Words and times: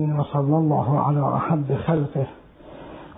وصلى 0.00 0.56
الله 0.56 1.00
على 1.00 1.36
أحب 1.36 1.74
خلقه 1.86 2.26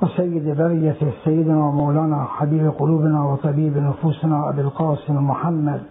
وسيد 0.03 0.57
بريته 0.59 1.13
سيدنا 1.25 1.59
ومولانا 1.67 2.25
حبيب 2.25 2.73
قلوبنا 2.79 3.25
وطبيب 3.25 3.79
نفوسنا 3.79 4.49
أبي 4.49 4.61
القاسم 4.61 5.17
محمد. 5.29 5.83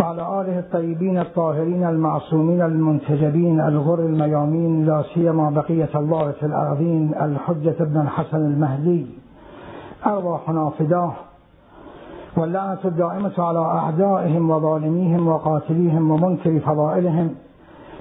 وعلى 0.00 0.40
آله 0.40 0.58
الطيبين 0.58 1.18
الطاهرين 1.18 1.84
المعصومين 1.88 2.62
المنتجبين 2.62 3.60
الغر 3.60 3.98
الميامين 3.98 4.86
لا 4.86 5.04
سيما 5.14 5.50
بقية 5.50 5.88
الله 5.94 6.30
في 6.32 6.46
الأرضين 6.46 7.14
الحجة 7.22 7.74
ابن 7.80 8.00
الحسن 8.00 8.36
المهدي 8.36 9.06
أرواحنا 10.06 10.70
فداه 10.78 11.12
واللعنة 12.36 12.78
الدائمة 12.84 13.32
على 13.38 13.58
أعدائهم 13.58 14.50
وظالميهم 14.50 15.28
وقاتليهم 15.28 16.10
ومنكر 16.10 16.60
فضائلهم 16.60 17.34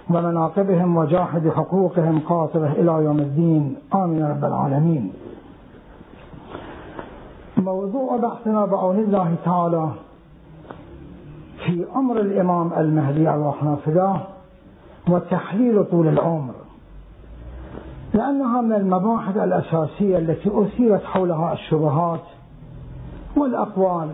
ومناقبهم 0.10 0.98
وجاحد 0.98 1.50
حقوقهم 1.50 2.20
قاطبه 2.20 2.72
إلى 2.72 3.06
يوم 3.06 3.20
الدين. 3.20 3.76
آمين 3.96 4.26
رب 4.26 4.46
العالمين. 4.46 5.14
موضوع 7.58 8.18
بحثنا 8.18 8.66
بعون 8.66 9.00
الله 9.00 9.36
تعالى 9.46 9.90
في 11.66 11.86
أمر 11.96 12.20
الإمام 12.20 12.74
المهدي 12.78 13.30
أرواحنا 13.30 13.76
فداه 13.76 14.22
وتحليل 15.10 15.86
طول 15.86 16.08
العمر. 16.08 16.54
لأنها 18.14 18.62
من 18.62 18.74
المباحث 18.74 19.38
الأساسية 19.38 20.18
التي 20.18 20.52
أثيرت 20.54 21.04
حولها 21.04 21.54
الشبهات 21.54 22.20
والأقوال. 23.36 24.10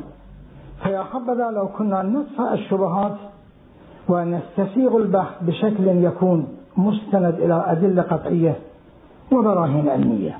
فيا 0.83 1.03
حبذا 1.03 1.51
لو 1.51 1.67
كنا 1.67 2.01
ندفع 2.01 2.53
الشبهات 2.53 3.17
ونستسيغ 4.09 4.97
البحث 4.97 5.43
بشكل 5.43 5.87
يكون 5.87 6.47
مستند 6.77 7.33
إلى 7.33 7.63
أدلة 7.67 8.01
قطعية 8.01 8.59
وبراهين 9.31 9.89
علمية. 9.89 10.39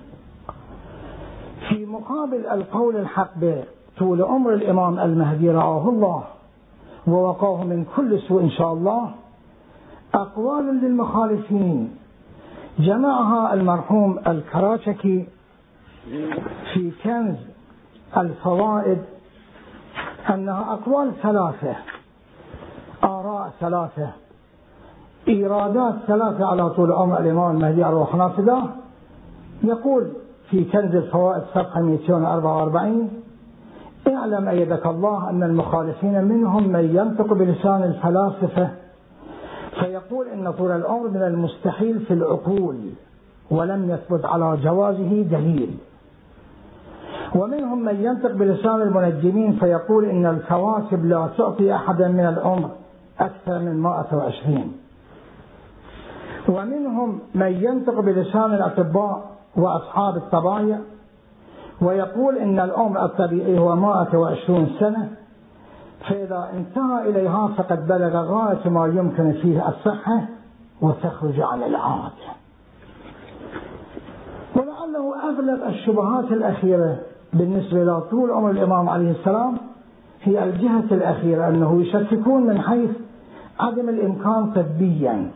في 1.69 1.85
مقابل 1.85 2.45
القول 2.51 2.95
الحق 2.95 3.31
بطول 3.35 4.21
عمر 4.21 4.53
الإمام 4.53 4.99
المهدي 4.99 5.49
رعاه 5.51 5.89
الله 5.89 6.23
ووقاه 7.07 7.63
من 7.63 7.85
كل 7.95 8.19
سوء 8.19 8.41
إن 8.43 8.49
شاء 8.49 8.73
الله 8.73 9.11
أقوال 10.13 10.65
للمخالفين. 10.65 11.95
جمعها 12.79 13.53
المرحوم 13.53 14.19
الكراتشكي 14.27 15.27
في 16.73 16.91
كنز 17.03 17.35
الفوائد 18.17 18.97
أنها 20.29 20.73
أقوال 20.73 21.11
ثلاثة 21.23 21.75
آراء 23.03 23.51
ثلاثة 23.59 24.09
إيرادات 25.27 25.95
ثلاثة 26.07 26.45
على 26.45 26.69
طول 26.69 26.91
عمر 26.91 27.19
الإمام 27.19 27.55
المهدي 27.55 27.85
أرواح 27.85 28.15
نافذة 28.15 28.63
يقول 29.63 30.11
في 30.49 30.63
كنز 30.65 30.95
الفوائد 30.95 31.43
صفحة 31.43 31.81
244 31.81 33.09
اعلم 34.07 34.47
أيدك 34.47 34.85
الله 34.85 35.29
أن 35.29 35.43
المخالفين 35.43 36.23
منهم 36.23 36.67
من 36.69 36.95
ينطق 36.95 37.33
بلسان 37.33 37.83
الفلاسفة 37.83 38.69
فيقول 39.79 40.27
إن 40.27 40.51
طول 40.51 40.71
العمر 40.71 41.07
من 41.09 41.21
المستحيل 41.21 41.99
في 41.99 42.13
العقول 42.13 42.75
ولم 43.51 43.89
يثبت 43.89 44.25
على 44.25 44.57
جوازه 44.63 45.21
دليل. 45.21 45.77
ومنهم 47.35 47.85
من 47.85 47.95
ينطق 47.95 48.31
بلسان 48.31 48.81
المنجمين 48.81 49.59
فيقول 49.59 50.05
إن 50.05 50.25
الكواكب 50.25 51.05
لا 51.05 51.29
تعطي 51.37 51.75
أحدا 51.75 52.07
من 52.07 52.25
العمر 52.25 52.69
أكثر 53.19 53.59
من 53.59 53.81
120 53.81 54.73
ومنهم 56.49 57.19
من 57.35 57.51
ينطق 57.63 57.99
بلسان 57.99 58.53
الأطباء 58.53 59.29
وأصحاب 59.55 60.17
الطبايع 60.17 60.79
ويقول 61.81 62.37
إن 62.37 62.59
العمر 62.59 63.05
الطبيعي 63.05 63.59
هو 63.59 63.75
120 63.75 64.67
سنة 64.79 65.09
فإذا 66.09 66.49
انتهى 66.53 67.09
إليها 67.09 67.47
فقد 67.57 67.87
بلغ 67.87 68.17
غاية 68.17 68.69
ما 68.69 68.87
يمكن 68.87 69.31
فيه 69.31 69.69
الصحة 69.69 70.21
وتخرج 70.81 71.39
عن 71.39 71.63
العادة. 71.63 72.29
ولعله 74.55 75.29
أغلب 75.29 75.63
الشبهات 75.63 76.25
الأخيرة 76.25 76.97
بالنسبة 77.33 77.83
إلى 77.83 78.01
طول 78.01 78.31
عمر 78.31 78.51
الإمام 78.51 78.89
عليه 78.89 79.11
السلام 79.11 79.57
هي 80.23 80.43
الجهة 80.43 80.85
الأخيرة 80.91 81.47
أنه 81.47 81.81
يشككون 81.81 82.43
من 82.43 82.61
حيث 82.61 82.89
عدم 83.59 83.89
الإمكان 83.89 84.51
طبيا 84.51 85.31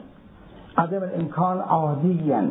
عدم 0.77 1.03
الإمكان 1.03 1.59
عاديا 1.59 2.49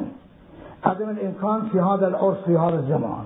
عدم 0.85 1.11
الإمكان 1.11 1.69
في 1.73 1.81
هذا 1.81 2.09
العرف 2.09 2.45
في 2.45 2.59
هذا 2.59 2.75
الزمان. 2.79 3.25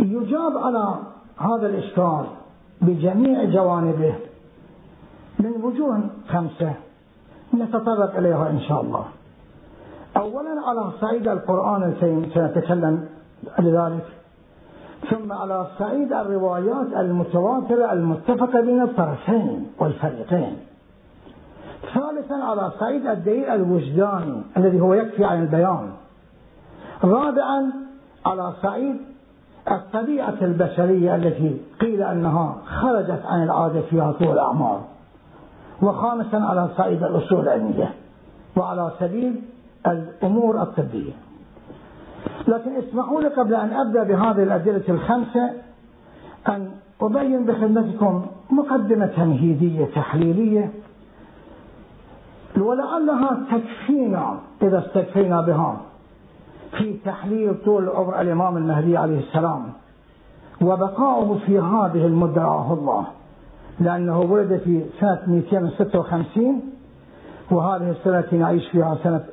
يجاب 0.00 0.58
على 0.58 0.94
هذا 1.38 1.66
الإشكال 1.66 2.24
بجميع 2.82 3.44
جوانبه 3.44 4.14
من 5.38 5.52
وجوه 5.62 6.00
خمسة 6.28 6.72
نتطرق 7.54 8.16
إليها 8.16 8.50
إن 8.50 8.60
شاء 8.60 8.80
الله. 8.80 9.04
أولا 10.16 10.50
على 10.66 10.90
صعيد 11.00 11.28
القرآن 11.28 11.82
الكريم 11.82 12.30
سنتكلم 12.34 13.08
لذلك. 13.58 14.06
ثم 15.10 15.32
على 15.32 15.66
صعيد 15.78 16.12
الروايات 16.12 16.86
المتواترة 16.96 17.92
المتفقة 17.92 18.60
بين 18.60 18.82
الطرفين 18.82 19.66
والفريقين. 19.78 20.56
ثالثا 21.94 22.34
على 22.34 22.70
صعيد 22.80 23.06
الدليل 23.06 23.44
الوجداني 23.44 24.42
الذي 24.56 24.80
هو 24.80 24.94
يكفي 24.94 25.24
عن 25.24 25.42
البيان. 25.42 25.90
رابعا 27.04 27.72
على 28.26 28.52
صعيد 28.62 28.96
الطبيعة 29.70 30.34
البشرية 30.42 31.16
التي 31.16 31.60
قيل 31.80 32.02
أنها 32.02 32.56
خرجت 32.64 33.22
عن 33.24 33.42
العادة 33.42 33.80
فيها 33.80 34.12
طول 34.12 34.32
الأعمار. 34.32 34.80
وخامسا 35.82 36.36
على 36.36 36.68
صعيد 36.76 37.02
الأصول 37.02 37.40
العلمية. 37.40 37.94
وعلى 38.56 38.90
سبيل 39.00 39.42
الأمور 39.86 40.62
الطبية. 40.62 41.12
لكن 42.48 42.76
اسمحوا 42.76 43.20
لي 43.20 43.28
قبل 43.28 43.54
أن 43.54 43.72
أبدأ 43.72 44.02
بهذه 44.02 44.42
الأدلة 44.42 44.82
الخمسة 44.88 45.50
أن 46.48 46.70
أبين 47.00 47.44
بخدمتكم 47.46 48.26
مقدمة 48.50 49.06
تمهيدية 49.06 49.84
تحليلية 49.84 50.70
ولعلها 52.58 53.40
تكفينا 53.50 54.38
إذا 54.62 54.78
استكفينا 54.78 55.40
بها 55.40 55.80
في 56.78 56.96
تحليل 57.04 57.54
طول 57.64 57.88
عمر 57.88 58.20
الإمام 58.20 58.56
المهدي 58.56 58.96
عليه 58.96 59.18
السلام 59.18 59.72
وبقاؤه 60.62 61.38
في 61.46 61.58
هذه 61.58 62.06
المدة 62.06 62.72
الله 62.72 63.06
لأنه 63.80 64.20
ولد 64.20 64.60
في 64.64 64.84
سنة 65.00 65.22
256 65.26 66.60
وهذه 67.50 67.90
السنة 67.90 68.24
نعيش 68.40 68.68
فيها 68.68 68.98
سنة 69.02 69.24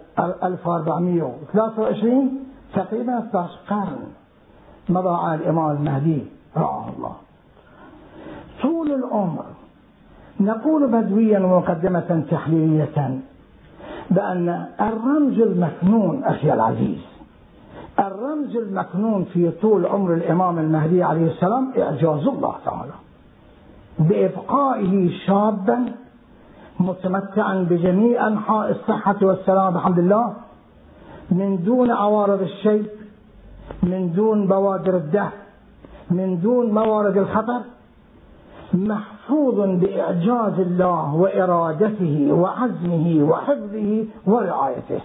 1423 0.44 2.30
تقريبا 2.74 3.18
12 3.20 3.50
قرن 3.70 4.00
مضى 4.90 5.10
على 5.10 5.36
الإمام 5.36 5.72
المهدي 5.78 6.24
رعاه 6.58 6.86
الله. 6.98 7.16
طول 8.62 8.92
العمر 8.92 9.46
نقول 10.40 10.88
بدويا 10.88 11.40
ومقدمة 11.40 12.26
تحليلية 12.32 13.20
بأن 14.12 14.66
الرمز 14.82 15.40
المكنون 15.40 16.24
أخي 16.24 16.54
العزيز 16.54 17.00
الرمز 18.00 18.56
المكنون 18.56 19.24
في 19.34 19.52
طول 19.52 19.86
عمر 19.86 20.14
الإمام 20.14 20.60
المهدي 20.60 21.04
عليه 21.04 21.32
السلام 21.32 21.74
إعجاز 21.78 22.28
الله 22.28 22.56
تعالى. 22.66 22.92
بإبقائه 24.00 25.10
شابا 25.28 25.86
متمتعا 26.80 27.68
بجميع 27.70 28.28
أنحاء 28.28 28.72
الصحة 28.72 29.16
والسلام 29.22 29.74
بحمد 29.74 30.00
الله 30.00 30.34
من 31.32 31.64
دون 31.64 31.92
عوارض 31.92 32.42
الشيء 32.42 32.88
من 33.84 34.14
دون 34.14 34.48
بوادر 34.48 34.98
الدهر 34.98 35.32
من 36.12 36.40
دون 36.40 36.72
موارد 36.72 37.18
الخطر 37.18 37.62
محفوظ 38.74 39.56
بإعجاز 39.56 40.60
الله 40.60 41.16
وإرادته 41.16 42.28
وعزمه 42.32 43.24
وحفظه 43.30 44.06
ورعايته 44.28 45.02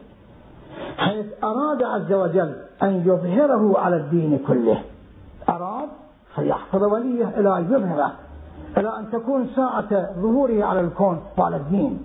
حيث 0.97 1.27
أراد 1.45 1.83
عز 1.83 2.13
وجل 2.13 2.55
أن 2.83 3.03
يظهره 3.07 3.79
على 3.79 3.97
الدين 3.97 4.39
كله. 4.47 4.83
أراد؟ 5.49 5.89
فيحفظ 6.35 6.83
وليه 6.83 7.29
إلى 7.29 7.59
أن 7.59 7.65
يظهره 7.65 8.13
إلى 8.77 8.99
أن 8.99 9.11
تكون 9.13 9.47
ساعة 9.57 10.15
ظهوره 10.21 10.65
على 10.65 10.81
الكون 10.81 11.21
وعلى 11.39 11.57
الدين. 11.57 12.03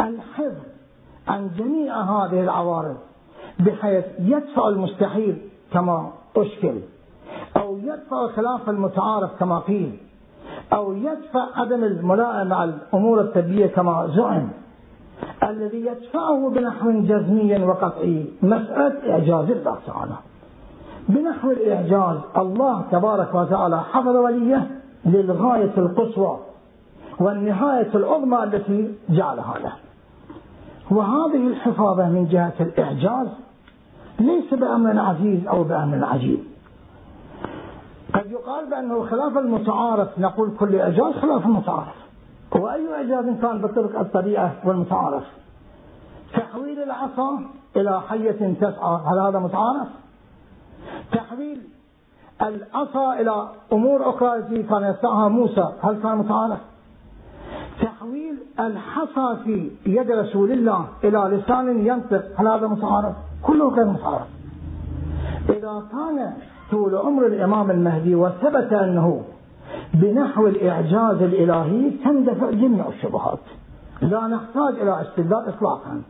الحفظ 0.00 0.71
عن 1.28 1.50
جميع 1.58 2.00
هذه 2.00 2.40
العوارض 2.40 2.96
بحيث 3.60 4.04
يدفع 4.18 4.68
المستحيل 4.68 5.38
كما 5.72 6.12
أشكل 6.36 6.74
أو 7.56 7.76
يدفع 7.76 8.26
خلاف 8.36 8.70
المتعارف 8.70 9.30
كما 9.40 9.58
قيل 9.58 9.98
أو 10.72 10.92
يدفع 10.92 11.46
عدم 11.54 11.84
الملائمة 11.84 12.44
مع 12.44 12.64
الأمور 12.64 13.20
الطبية 13.20 13.66
كما 13.66 14.10
زعم. 14.16 14.48
الذي 15.42 15.86
يدفعه 15.86 16.50
بنحو 16.50 16.90
جزمي 16.90 17.64
وقطعي 17.64 18.26
مسألة 18.42 19.12
إعجاز 19.12 19.50
الله 19.50 19.78
تعالى. 19.86 20.14
بنحو 21.08 21.50
الإعجاز 21.50 22.18
الله 22.36 22.84
تبارك 22.92 23.34
وتعالى 23.34 23.80
حفظ 23.82 24.16
وليه 24.16 24.70
للغاية 25.06 25.72
القصوى 25.78 26.38
والنهاية 27.20 27.90
العظمى 27.94 28.44
التي 28.44 28.94
جعلها 29.10 29.58
له. 29.58 29.72
وهذه 30.90 31.46
الحفاظة 31.46 32.08
من 32.08 32.28
جهة 32.30 32.52
الإعجاز 32.60 33.28
ليس 34.20 34.54
بأمر 34.54 34.98
عزيز 34.98 35.46
أو 35.46 35.64
بأمر 35.64 36.04
عجيب 36.04 36.38
قد 38.14 38.30
يقال 38.30 38.70
بأنه 38.70 39.06
خلاف 39.06 39.38
المتعارف 39.38 40.18
نقول 40.18 40.56
كل 40.58 40.76
إعجاز 40.76 41.14
خلاف 41.14 41.46
المتعارف 41.46 42.02
وأي 42.52 42.94
إعجاز 42.94 43.24
كان 43.24 43.58
بطرق 43.58 44.00
الطبيعة 44.00 44.54
والمتعارف 44.64 45.24
تحويل 46.32 46.82
العصا 46.82 47.38
إلى 47.76 48.00
حية 48.00 48.54
تسعى 48.60 49.00
هل 49.06 49.18
هذا 49.18 49.38
متعارف؟ 49.38 49.88
تحويل 51.12 51.62
العصا 52.42 53.20
إلى 53.20 53.48
أمور 53.72 54.08
أخرى 54.10 54.36
التي 54.36 54.62
كان 54.62 54.82
يصنعها 54.82 55.28
موسى 55.28 55.72
هل 55.82 56.02
كان 56.02 56.18
متعارف؟ 56.18 56.58
تحويل 57.82 58.36
الحصى 58.60 59.36
في 59.44 59.70
يد 59.86 60.10
رسول 60.10 60.52
الله 60.52 60.86
إلى 61.04 61.18
لسان 61.18 61.86
ينطق. 61.86 62.24
هل 62.36 62.48
هذا 62.48 62.66
متعارف؟ 62.66 63.14
كله 63.42 63.68
غير 63.68 63.84
متعارف 63.84 64.26
إذا 65.48 65.82
كان 65.92 66.32
طول 66.70 66.94
عمر 66.94 67.26
الإمام 67.26 67.70
المهدي 67.70 68.14
وثبت 68.14 68.72
أنه 68.72 69.22
بنحو 69.94 70.46
الإعجاز 70.46 71.22
الإلهي 71.22 71.90
تندفع 71.90 72.50
جميع 72.50 72.88
الشبهات. 72.88 73.38
لا 74.02 74.26
نحتاج 74.26 74.74
إلى 74.80 75.02
استدلال 75.02 75.48
إطلاقا. 75.48 76.02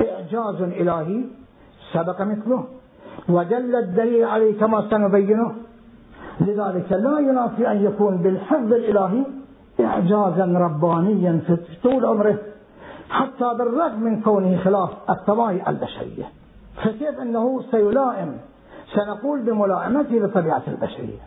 إعجاز 0.00 0.62
إلهي 0.62 1.24
سبق 1.92 2.20
مثله. 2.20 2.64
ودل 3.28 3.76
الدليل 3.76 4.24
عليه 4.24 4.60
كما 4.60 4.90
سنبينه. 4.90 5.54
لذلك 6.40 6.92
لا 6.92 7.18
ينافي 7.18 7.70
أن 7.70 7.84
يكون 7.84 8.16
بالحفظ 8.16 8.72
الإلهي 8.72 9.24
إعجازا 9.80 10.44
ربانيا 10.44 11.40
في 11.46 11.56
طول 11.82 12.06
عمره 12.06 12.38
حتى 13.10 13.54
بالرغم 13.58 14.00
من 14.00 14.20
كونه 14.20 14.56
خلاف 14.56 14.90
الطبائع 15.10 15.70
البشرية. 15.70 16.24
فكيف 16.84 17.20
أنه 17.22 17.62
سيلائم؟ 17.70 18.36
سنقول 18.94 19.42
بملائمته 19.42 20.14
لطبيعة 20.14 20.62
البشرية. 20.68 21.20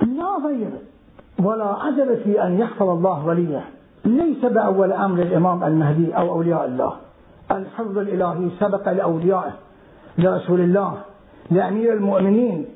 لا 0.00 0.46
غير 0.46 0.70
ولا 1.38 1.64
عجب 1.64 2.14
في 2.24 2.42
أن 2.42 2.58
يحفظ 2.58 2.88
الله 2.88 3.26
وليه. 3.26 3.64
ليس 4.04 4.44
بأول 4.44 4.92
أمر 4.92 5.22
الإمام 5.22 5.64
المهدي 5.64 6.16
أو 6.16 6.32
أولياء 6.32 6.64
الله. 6.64 6.92
الحفظ 7.50 7.98
الإلهي 7.98 8.50
سبق 8.60 8.92
لأوليائه 8.92 9.52
لرسول 10.18 10.60
الله 10.60 10.98
لأمير 11.50 11.92
المؤمنين 11.92 12.66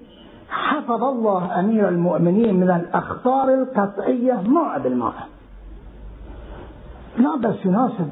حفظ 0.50 1.04
الله 1.04 1.60
أمير 1.60 1.88
المؤمنين 1.88 2.54
من 2.54 2.70
الأخطار 2.70 3.54
القطعية 3.54 4.32
ماء 4.32 4.78
بالماء 4.78 5.14
لا 7.19 7.37
بس 7.37 7.66
يناسب 7.66 8.08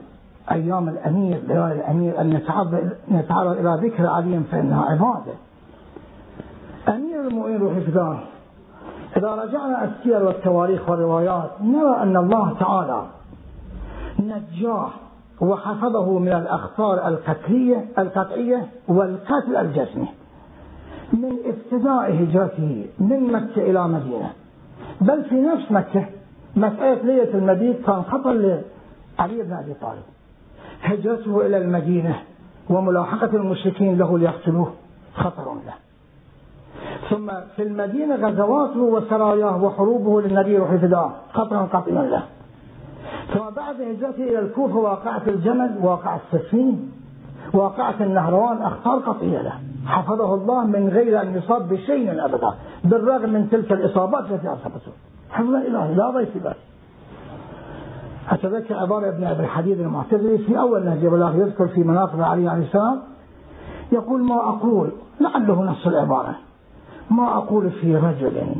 أيام 0.51 0.89
الأمير 0.89 1.41
ليالي 1.49 1.73
الأمير 1.73 2.21
أن 2.21 2.31
نتعرض 3.11 3.57
إلى 3.59 3.89
ذكر 3.89 4.07
علي 4.07 4.41
فإنها 4.53 4.85
عبادة. 4.85 5.33
أمير 6.89 7.21
المؤمنين 7.29 7.61
روح 7.61 7.79
فداه 7.79 8.19
إذا 9.17 9.29
رجعنا 9.35 9.85
السير 9.85 10.25
والتواريخ 10.25 10.89
والروايات 10.89 11.51
نرى 11.61 11.97
أن 11.97 12.17
الله 12.17 12.55
تعالى 12.61 13.07
نجاه 14.21 14.91
وحفظه 15.41 16.19
من 16.19 16.33
الأخطار 16.33 17.09
القتلية 17.09 17.89
القطعية 17.99 18.69
والقتل 18.89 19.57
الجسمي. 19.57 20.09
من 21.15 21.37
ابتداء 21.45 22.23
هجرته 22.23 22.87
من 22.99 23.33
مكة 23.33 23.63
إلى 23.71 23.89
مدينة. 23.89 24.31
بل 25.01 25.25
في 25.25 25.35
نفس 25.35 25.73
مكة 25.73 26.05
مسألة 26.57 27.03
ليلة 27.03 27.35
المبيت 27.35 27.87
كان 27.87 28.03
خطر 28.03 28.33
لعلي 28.33 29.43
بن 29.43 29.53
أبي 29.53 29.75
طالب. 29.81 30.03
هجرته 30.83 31.47
إلى 31.47 31.59
المدينة 31.59 32.23
وملاحقة 32.71 33.37
المشركين 33.37 33.99
له 33.99 34.19
ليقتلوه 34.19 34.73
خطر 35.15 35.45
له. 35.67 35.75
ثم 37.11 37.31
في 37.57 37.63
المدينة 37.63 38.15
غزواته 38.15 38.81
وسراياه 38.81 39.65
وحروبه 39.65 40.21
للنبي 40.21 40.61
وحفظاه 40.61 41.13
خطر 41.33 41.57
قطعي 41.57 42.09
له. 42.09 42.23
ثم 43.35 43.55
بعد 43.57 43.81
هجرته 43.81 44.25
إلى 44.25 44.39
الكوفة 44.39 44.77
واقعة 44.77 45.23
الجمل 45.27 45.79
واقعة 45.83 46.21
السفين 46.33 46.93
واقعة 47.55 47.95
النهروان 48.01 48.62
أخطار 48.62 48.99
قطعية 48.99 49.43
له. 49.43 49.53
حفظه 49.87 50.35
الله 50.35 50.65
من 50.65 50.89
غير 50.89 51.23
أن 51.23 51.37
يصاب 51.37 51.69
بشيء 51.69 52.25
أبدا 52.25 52.55
بالرغم 52.85 53.31
من 53.31 53.51
تلك 53.51 53.73
الإصابات 53.73 54.31
التي 54.31 54.49
أصابته. 54.49 54.93
حفظ 55.31 55.49
الإلهي 55.49 55.95
لا 55.95 56.11
ضيف 56.11 56.47
بس 56.47 56.56
أتذكر 58.31 58.77
عبارة 58.77 59.09
ابن 59.09 59.25
أبي 59.25 59.43
الحديد 59.43 59.81
المعتزلي 59.81 60.39
في 60.39 60.59
أول 60.59 60.85
نهج 60.85 61.05
البلاغ 61.05 61.35
يذكر 61.35 61.69
في 61.69 61.81
مناقب 61.81 62.21
علي 62.21 62.49
عليه 62.49 62.65
السلام 62.65 63.01
يقول 63.93 64.25
ما 64.25 64.35
أقول؟ 64.35 64.93
لعله 65.21 65.62
نص 65.62 65.87
العبارة. 65.87 66.35
ما 67.11 67.37
أقول 67.37 67.71
في 67.71 67.97
رجل 67.97 68.55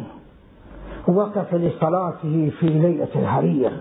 وقف 1.09 1.55
لصلاته 1.55 2.53
في 2.61 2.67
ليلة 2.67 3.09
الهرير 3.17 3.73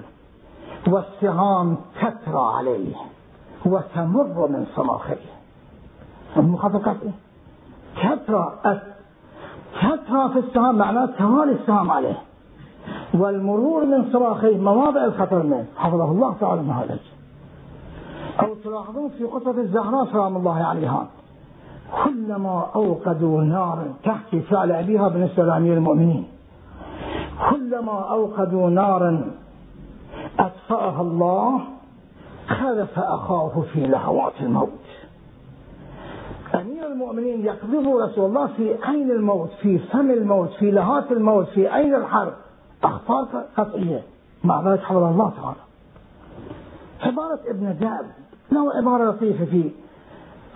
والسهام 0.87 1.77
تترى 1.95 2.53
عليه. 2.57 2.95
وتمر 3.65 4.47
من 4.47 4.65
صماخيه. 4.75 5.17
المخافقات 6.37 6.95
إيه؟ 7.03 7.11
تترى 7.95 8.53
تترى 9.81 10.29
في 10.33 10.39
السهام 10.39 10.77
معناه 10.77 11.05
توالي 11.05 11.51
السهام 11.51 11.91
عليه. 11.91 12.17
والمرور 13.13 13.85
من 13.85 14.11
صراخيه 14.13 14.57
مواضع 14.57 15.05
الخطر 15.05 15.43
منه. 15.43 15.65
حفظه 15.77 16.11
الله 16.11 16.35
تعالى 16.39 16.61
من 16.61 16.71
هذا 16.71 16.99
أو 18.39 18.55
تلاحظون 18.63 19.09
في 19.09 19.23
قصة 19.23 19.51
الزهراء 19.51 20.05
سلام 20.05 20.37
الله 20.37 20.63
عليها. 20.63 21.07
كلما 22.03 22.65
أوقدوا 22.75 23.41
نارا 23.41 23.93
تحكي 24.03 24.41
فعل 24.41 24.71
أبيها 24.71 25.07
بالنسبة 25.07 25.43
لأمير 25.43 25.73
المؤمنين. 25.73 26.27
كلما 27.49 28.11
أوقدوا 28.11 28.69
نارا 28.69 29.31
أطفأها 30.39 31.01
الله 31.01 31.61
خلف 32.47 32.99
أخاه 32.99 33.63
في 33.73 33.87
لهوات 33.87 34.33
الموت. 34.41 34.69
أمير 36.55 36.87
المؤمنين 36.87 37.45
يقذف 37.45 37.87
رسول 37.87 38.25
الله 38.25 38.47
في 38.47 38.75
عين 38.83 39.11
الموت 39.11 39.49
في 39.61 39.79
فم 39.79 40.11
الموت 40.11 40.49
في 40.49 40.71
لهات 40.71 41.11
الموت 41.11 41.47
في 41.47 41.67
عين 41.67 41.95
الحرب. 41.95 42.33
أخطار 42.83 43.45
قطعية 43.57 44.03
مع 44.43 44.71
ذلك 44.71 44.79
حفظ 44.79 45.03
الله 45.03 45.29
تعالى. 45.41 45.59
عبارة 47.01 47.39
ابن 47.47 47.77
داب 47.79 48.05
له 48.51 48.73
عبارة 48.73 49.11
لطيفة 49.11 49.45
في 49.45 49.71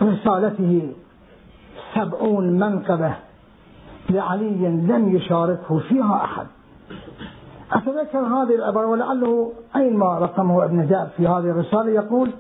رسالته. 0.02 0.94
سبعون 1.96 2.60
منقبة 2.60 3.16
لعلي 4.10 4.68
لم 4.68 5.16
يشاركه 5.16 5.80
فيها 5.80 6.16
أحد. 6.24 6.48
أتذكر 7.72 8.20
هذه 8.20 8.56
العبارة 8.56 8.88
ولعله 8.88 9.52
أينما 9.76 10.20
رقمه 10.20 10.64
ابن 10.64 10.88
داب 10.88 11.10
في 11.18 11.28
هذه 11.28 11.52
الرسالة 11.52 11.90
يقول 11.90 12.32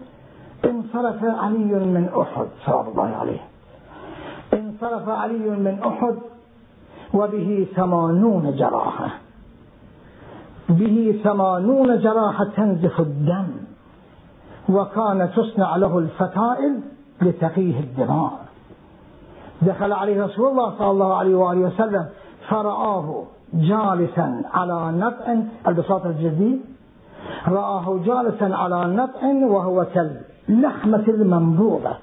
انصرف 0.65 1.23
علي 1.23 1.85
من 1.85 2.09
أحد 2.21 2.47
سلام 2.65 2.87
الله 2.87 3.15
عليه. 3.15 3.39
انصرف 4.53 5.09
علي 5.09 5.49
من 5.49 5.79
أحد 5.83 6.15
وبه 7.13 7.67
ثمانون 7.75 8.55
جراحة. 8.55 9.09
به 10.69 11.19
ثمانون 11.23 11.99
جراحة 11.99 12.45
تنزف 12.45 12.99
الدم 12.99 13.47
وكان 14.69 15.29
تصنع 15.35 15.75
له 15.75 15.97
الفتائل 15.97 16.79
لتقيه 17.21 17.79
الدماء. 17.79 18.31
دخل 19.61 19.93
عليه 19.93 20.23
رسول 20.23 20.47
الله 20.47 20.77
صلى 20.77 20.91
الله 20.91 21.15
عليه 21.15 21.35
وآله 21.35 21.61
وسلم 21.61 22.05
فرآه. 22.49 23.23
جالسا 23.53 24.43
على 24.53 24.91
نطع 24.91 25.35
البساط 25.67 26.05
الجديد 26.05 26.61
رآه 27.47 27.99
جالسا 28.05 28.55
على 28.55 28.95
نطع 28.95 29.47
وهو 29.47 29.85
كاللحمة 29.93 31.03
الممضوغة 31.07 31.97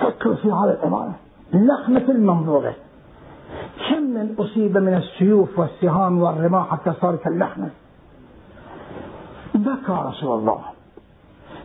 فكر 0.00 0.34
في 0.34 0.52
هذا 0.52 0.78
العبارة 0.80 1.14
لحمة 1.52 2.04
الممضوغة 2.08 2.74
كم 3.88 4.02
من 4.02 4.34
أصيب 4.38 4.78
من 4.78 4.94
السيوف 4.94 5.58
والسهام 5.58 6.22
والرماح 6.22 6.70
حتى 6.70 6.92
صار 7.00 7.16
كاللحمة 7.16 7.70
بكى 9.54 9.92
رسول 9.92 10.38
الله. 10.38 10.60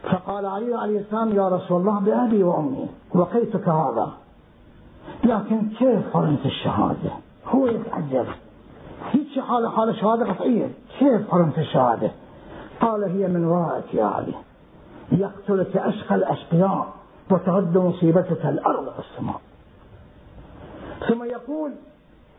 فقال 0.04 0.46
علي 0.46 0.76
عليه 0.76 1.00
السلام 1.00 1.30
يا 1.30 1.50
رسول 1.50 1.82
الله 1.82 2.00
بأبي 2.00 2.44
وأمي. 2.44 2.88
وقيتك 3.16 3.68
هذا. 3.68 4.12
لكن 5.24 5.70
كيف 5.70 6.14
قرنت 6.14 6.46
الشهادة؟ 6.46 7.12
هو 7.48 7.68
يتعجب. 7.68 8.26
هيك 9.12 9.26
يمشي 9.36 9.42
حاله 9.42 9.70
حاله 9.70 9.94
شهادة 9.94 10.32
قطعية 10.32 10.72
كيف 11.00 11.32
حرمت 11.32 11.58
الشهادة 11.58 12.12
قال 12.82 13.04
هي 13.04 13.28
من 13.28 13.46
ورائك 13.46 13.94
يا 13.94 14.06
علي 14.06 14.34
يقتلك 15.12 15.78
أشقى 15.78 16.16
الأشقياء 16.16 16.94
وتهد 17.32 17.78
مصيبتك 17.78 18.46
الأرض 18.46 18.94
والسماء 18.98 19.42
ثم 21.10 21.24
يقول 21.24 21.72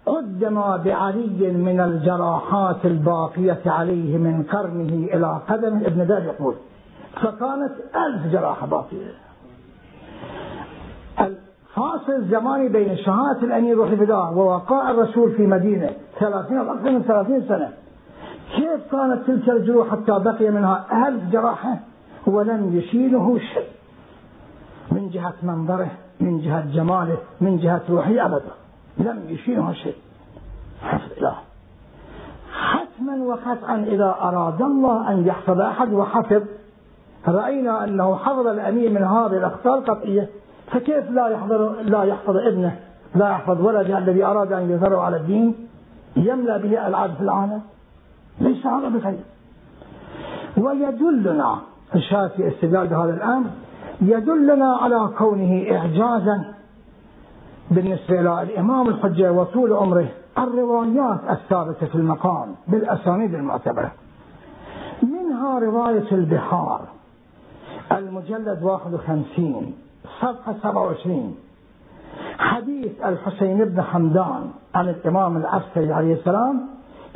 قدم 0.06 0.76
بعلي 0.76 1.52
من 1.52 1.80
الجراحات 1.80 2.84
الباقية 2.84 3.62
عليه 3.66 4.18
من 4.18 4.42
قرنه 4.42 5.14
إلى 5.14 5.40
قدم. 5.48 5.76
ابن 5.76 6.06
دار 6.06 6.22
يقول 6.22 6.54
فكانت 7.22 7.72
ألف 7.96 8.32
جراحة 8.32 8.66
باقية 8.66 9.14
الفاصل 11.76 12.12
الزماني 12.12 12.68
بين 12.68 12.96
شهادة 12.96 13.42
الأمير 13.42 13.80
والفداء 13.80 14.32
ووقاء 14.32 14.90
الرسول 14.90 15.32
في 15.32 15.46
مدينة. 15.46 15.90
ثلاثين 16.18 16.58
أو 16.58 16.72
أكثر 16.72 16.90
من 16.90 17.02
ثلاثين 17.02 17.48
سنة. 17.48 17.72
كيف 18.56 18.92
كانت 18.92 19.26
تلك 19.26 19.48
الجروح 19.48 19.90
حتى 19.90 20.18
بقي 20.18 20.50
منها 20.50 21.08
ألف 21.08 21.30
جراحة 21.32 21.78
ولم 22.26 22.76
يشيله 22.76 23.38
شيء؟ 23.38 23.68
من 24.92 25.08
جهة 25.08 25.34
منظره 25.42 25.90
من 26.20 26.40
جهة 26.40 26.72
جماله 26.74 27.18
من 27.40 27.58
جهة 27.58 27.82
روحه 27.90 28.26
أبدا. 28.26 28.52
لم 28.98 29.22
يشيله 29.28 29.72
شيء. 29.72 29.96
حفظ 30.82 31.12
الله. 31.16 31.36
حتما 32.52 33.24
وقطعا 33.24 33.76
إذا 33.76 34.16
أراد 34.20 34.62
الله 34.62 35.12
أن 35.12 35.26
يحفظ 35.26 35.60
أحد 35.60 35.92
وحفظ. 35.92 36.42
رأينا 37.28 37.84
أنه 37.84 38.16
حفظ 38.16 38.46
الأمير 38.46 38.90
من 38.90 39.02
هذه 39.02 39.36
الأخطاء 39.38 39.78
القطعية. 39.78 40.28
فكيف 40.72 41.10
لا 41.10 41.28
يحفظ 41.28 41.52
لا 41.80 42.02
يحفظ 42.02 42.36
ابنه؟ 42.36 42.76
لا 43.14 43.28
يحفظ 43.28 43.60
ولده 43.60 43.98
الذي 43.98 44.24
أراد 44.24 44.52
أن 44.52 44.70
يظهره 44.70 45.00
على 45.00 45.16
الدين؟ 45.16 45.54
يملأ 46.16 46.56
به 46.56 46.86
ألعاب 46.86 47.14
في 47.14 47.20
العالم؟ 47.20 47.60
ليس 48.40 48.66
هذا 48.66 48.88
بخير. 48.88 49.18
ويدلنا 50.56 51.58
الشاهد 51.94 52.30
في 52.30 52.48
استدلال 52.48 52.86
بهذا 52.86 53.14
الأمر 53.14 53.46
يدلنا 54.00 54.76
على 54.76 55.10
كونه 55.18 55.66
إعجازا 55.76 56.54
بالنسبة 57.70 58.20
إلى 58.20 58.42
الإمام 58.42 58.88
الحجة 58.88 59.32
وطول 59.32 59.72
عمره 59.72 60.08
الروايات 60.38 61.20
الثابتة 61.30 61.86
في 61.86 61.94
المقام 61.94 62.54
بالأسانيد 62.68 63.34
المعتبرة. 63.34 63.92
منها 65.02 65.58
رواية 65.58 66.12
البحار 66.12 66.80
المجلد 67.92 68.62
51 68.62 69.74
صفحة 70.20 70.54
27 70.62 71.36
حديث 72.38 72.92
الحسين 73.04 73.64
بن 73.64 73.82
حمدان 73.82 74.50
عن 74.74 74.88
الإمام 74.88 75.36
العسكري 75.36 75.92
عليه 75.92 76.14
السلام 76.14 76.60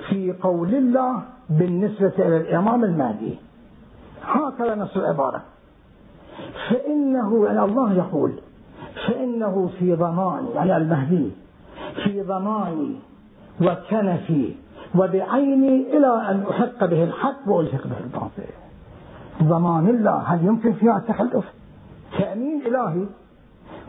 في 0.08 0.32
قول 0.32 0.74
الله 0.74 1.22
بالنسبة 1.50 2.12
إلى 2.18 2.36
الإمام 2.36 2.84
المهدي. 2.84 3.38
هكذا 4.24 4.74
نص 4.74 4.96
العبارة. 4.96 5.42
فإنه 6.70 7.44
يعني 7.46 7.64
الله 7.64 7.92
يقول 7.92 8.32
فإنه 9.06 9.70
في 9.78 9.94
ضمان 9.94 10.46
يعني 10.54 10.76
المهدي 10.76 11.30
في 12.04 12.22
ضماني 12.22 12.96
وكنفي 13.62 14.54
وبعيني 14.94 15.96
إلى 15.96 16.30
أن 16.30 16.44
أحق 16.50 16.84
به 16.84 17.04
الحق 17.04 17.48
وألحق 17.48 17.86
به 17.86 17.98
الباطل. 18.04 18.50
ضمان 19.42 19.88
الله 19.88 20.16
هل 20.18 20.46
يمكن 20.46 20.72
فيها 20.72 20.96
التخلف 20.96 21.44
تأمين 22.18 22.66
إلهي 22.66 23.06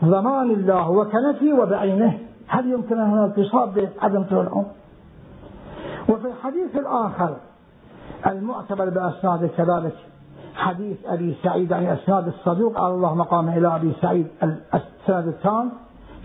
ضمان 0.04 0.50
الله 0.50 0.90
وكنفي 0.90 1.52
وبعينه. 1.52 2.18
هل 2.46 2.72
يمكن 2.72 3.00
هناك 3.00 3.36
تصاب 3.36 3.74
بعدم 3.74 4.22
طول 4.22 4.64
وفي 6.08 6.26
الحديث 6.26 6.76
الآخر 6.76 7.36
المعتبر 8.26 8.90
بأسناد 8.90 9.46
كذلك 9.46 9.94
حديث 10.54 10.96
أبي 11.06 11.36
سعيد 11.42 11.72
عن 11.72 11.86
أسناد 11.86 12.26
الصدوق 12.26 12.80
على 12.80 12.94
الله 12.94 13.14
مقام 13.14 13.48
إلى 13.48 13.76
أبي 13.76 13.92
سعيد 14.00 14.26
السند 14.74 15.28
التام 15.28 15.72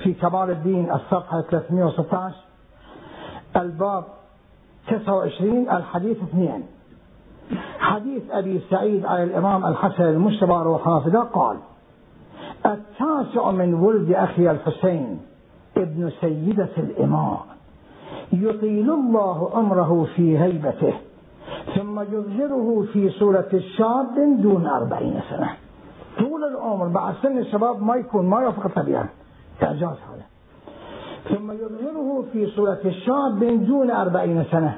في 0.04 0.14
كمال 0.14 0.50
الدين 0.50 0.92
الصفحة 0.92 1.42
316 1.42 2.36
الباب 3.56 4.04
29 4.88 5.70
الحديث 5.70 6.18
اثنين. 6.24 6.64
حديث 7.80 8.24
أبي 8.32 8.62
سعيد 8.70 9.06
على 9.06 9.24
الإمام 9.24 9.66
الحسن 9.66 10.04
المجتبى 10.04 10.54
روح 10.54 10.88
قال 11.34 11.58
التاسع 12.66 13.52
من 13.52 13.74
ولد 13.74 14.12
أخي 14.12 14.52
الحسين 14.52 15.20
ابن 15.78 16.12
سيدة 16.22 16.70
الإمام 16.78 17.38
يطيل 18.34 18.92
الله 18.92 19.52
عمره 19.54 20.08
في 20.16 20.40
هيبته 20.40 20.94
ثم 21.76 22.00
يظهره 22.00 22.86
في 22.94 23.10
صورة 23.10 23.48
الشاب 23.54 24.42
دون 24.42 24.68
أربعين 24.68 25.22
سنة. 25.30 25.50
طول 26.20 26.44
العمر 26.44 26.88
بعد 26.88 27.14
سن 27.22 27.38
الشباب 27.38 27.84
ما 27.84 27.96
يكون 27.96 28.26
ما 28.26 28.42
يوافق 28.42 28.66
الطبيعة 28.66 29.10
إعجاز 29.64 29.84
هذا. 29.84 30.26
ثم 31.30 31.52
يظهره 31.52 32.26
في 32.34 32.46
صورة 32.46 32.80
الشاب 32.86 33.66
دون 33.66 33.92
أربعين 33.92 34.44
سنة. 34.52 34.78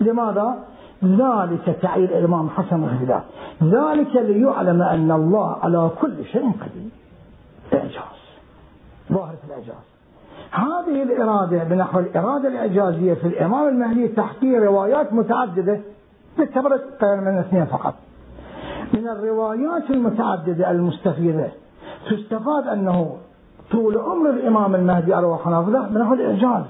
لماذا؟ 0.00 0.64
ذلك 1.04 1.78
تعيين 1.82 2.08
الإمام 2.08 2.50
حسن 2.50 2.84
رحمه 2.84 3.22
ذلك 3.70 4.16
ليعلم 4.16 4.82
أن 4.82 5.10
الله 5.10 5.56
على 5.62 5.90
كل 6.00 6.24
شيء 6.24 6.52
قدير. 6.52 6.90
إعجاز. 7.74 8.22
ظاهرة 9.12 9.38
الإعجاز. 9.46 9.84
هذه 10.50 11.02
الإرادة 11.02 11.64
بنحو 11.64 11.98
الإرادة 11.98 12.48
الإعجازية 12.48 13.14
في 13.14 13.26
الإمام 13.26 13.68
المهدي 13.68 14.08
تحكي 14.08 14.58
روايات 14.58 15.12
متعددة 15.12 15.80
ذكرت 16.38 17.04
من 17.04 17.38
اثنين 17.38 17.66
فقط. 17.66 17.94
من 18.94 19.08
الروايات 19.08 19.90
المتعددة 19.90 20.70
المستفيدة 20.70 21.48
تستفاد 22.10 22.66
أنه 22.72 23.16
طول 23.70 23.98
عمر 23.98 24.30
الإمام 24.30 24.74
المهدي 24.74 25.14
أرواح 25.14 25.46
نافذة 25.46 25.88
بنحو 25.88 26.14
الإعجاز. 26.14 26.64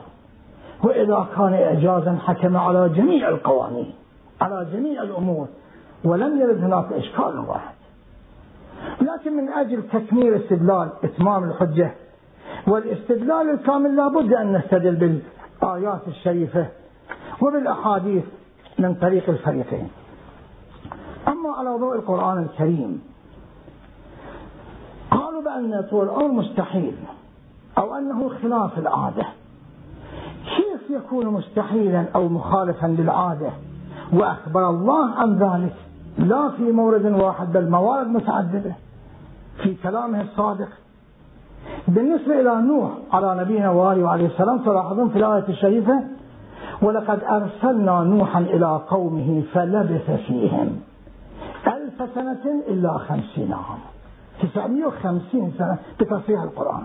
وإذا 0.85 1.27
كان 1.37 1.55
إعجازا 1.55 2.19
حكم 2.25 2.57
على 2.57 2.89
جميع 2.89 3.29
القوانين 3.29 3.95
على 4.41 4.67
جميع 4.73 5.03
الأمور. 5.03 5.47
ولم 6.05 6.41
يرد 6.41 6.65
هناك 6.65 6.93
إشكال 6.93 7.39
واحد. 7.49 7.75
لكن 9.01 9.37
من 9.37 9.49
أجل 9.49 9.83
تكميل 9.83 10.35
استدلال 10.35 10.91
إتمام 11.05 11.45
الحجة 11.45 11.93
والاستدلال 12.67 13.51
الكامل 13.51 13.97
لابد 13.97 14.33
أن 14.33 14.53
نستدل 14.53 14.95
بالآيات 15.63 16.09
الشريفة 16.09 16.67
وبالأحاديث 17.43 18.25
من 18.79 18.95
طريق 18.95 19.29
الفريقين. 19.29 19.89
أما 21.29 21.53
على 21.59 21.71
ضوء 21.71 21.95
القرآن 21.95 22.43
الكريم 22.43 23.03
قالوا 25.11 25.43
بأن 25.43 25.87
طول 25.91 26.05
العمر 26.05 26.29
مستحيل 26.29 26.95
أو 27.79 27.95
أنه 27.95 28.29
خلاف 28.29 28.79
العادة. 28.79 29.27
كيف 30.57 30.91
يكون 30.91 31.27
مستحيلا 31.27 32.07
أو 32.15 32.29
مخالفا 32.29 32.87
للعادة؟ 32.87 33.51
وأخبر 34.13 34.71
الله 34.71 35.15
عن 35.15 35.39
ذلك؟ 35.39 35.75
لا 36.19 36.51
في 36.51 36.73
مورد 36.73 37.07
واحد 37.07 37.53
بل 37.53 37.71
موارد 37.71 38.07
متعددة. 38.07 38.75
في 39.63 39.75
كلامه 39.75 40.21
الصادق. 40.21 40.69
بالنسبة 41.89 42.41
إلى 42.41 42.63
نوح 42.63 42.91
على 43.13 43.43
نبينا 43.43 43.71
وآله 43.71 44.09
عليه 44.09 44.27
السلام 44.27 44.59
تلاحظون 44.59 45.09
في 45.09 45.19
الآية 45.19 45.49
الشريفة 45.49 46.05
ولقد 46.83 47.25
أرسلنا 47.25 48.01
نوحا 48.01 48.41
إلى 48.41 48.81
قومه 48.89 49.43
فلبث 49.55 50.11
فيهم 50.11 50.81
ألف 51.67 52.15
سنة 52.15 52.63
إلا 52.69 52.99
خمسين 52.99 53.53
عام 53.53 53.79
950 54.43 55.53
سنة 55.59 55.79
بتصريح 56.01 56.43
القرآن. 56.43 56.83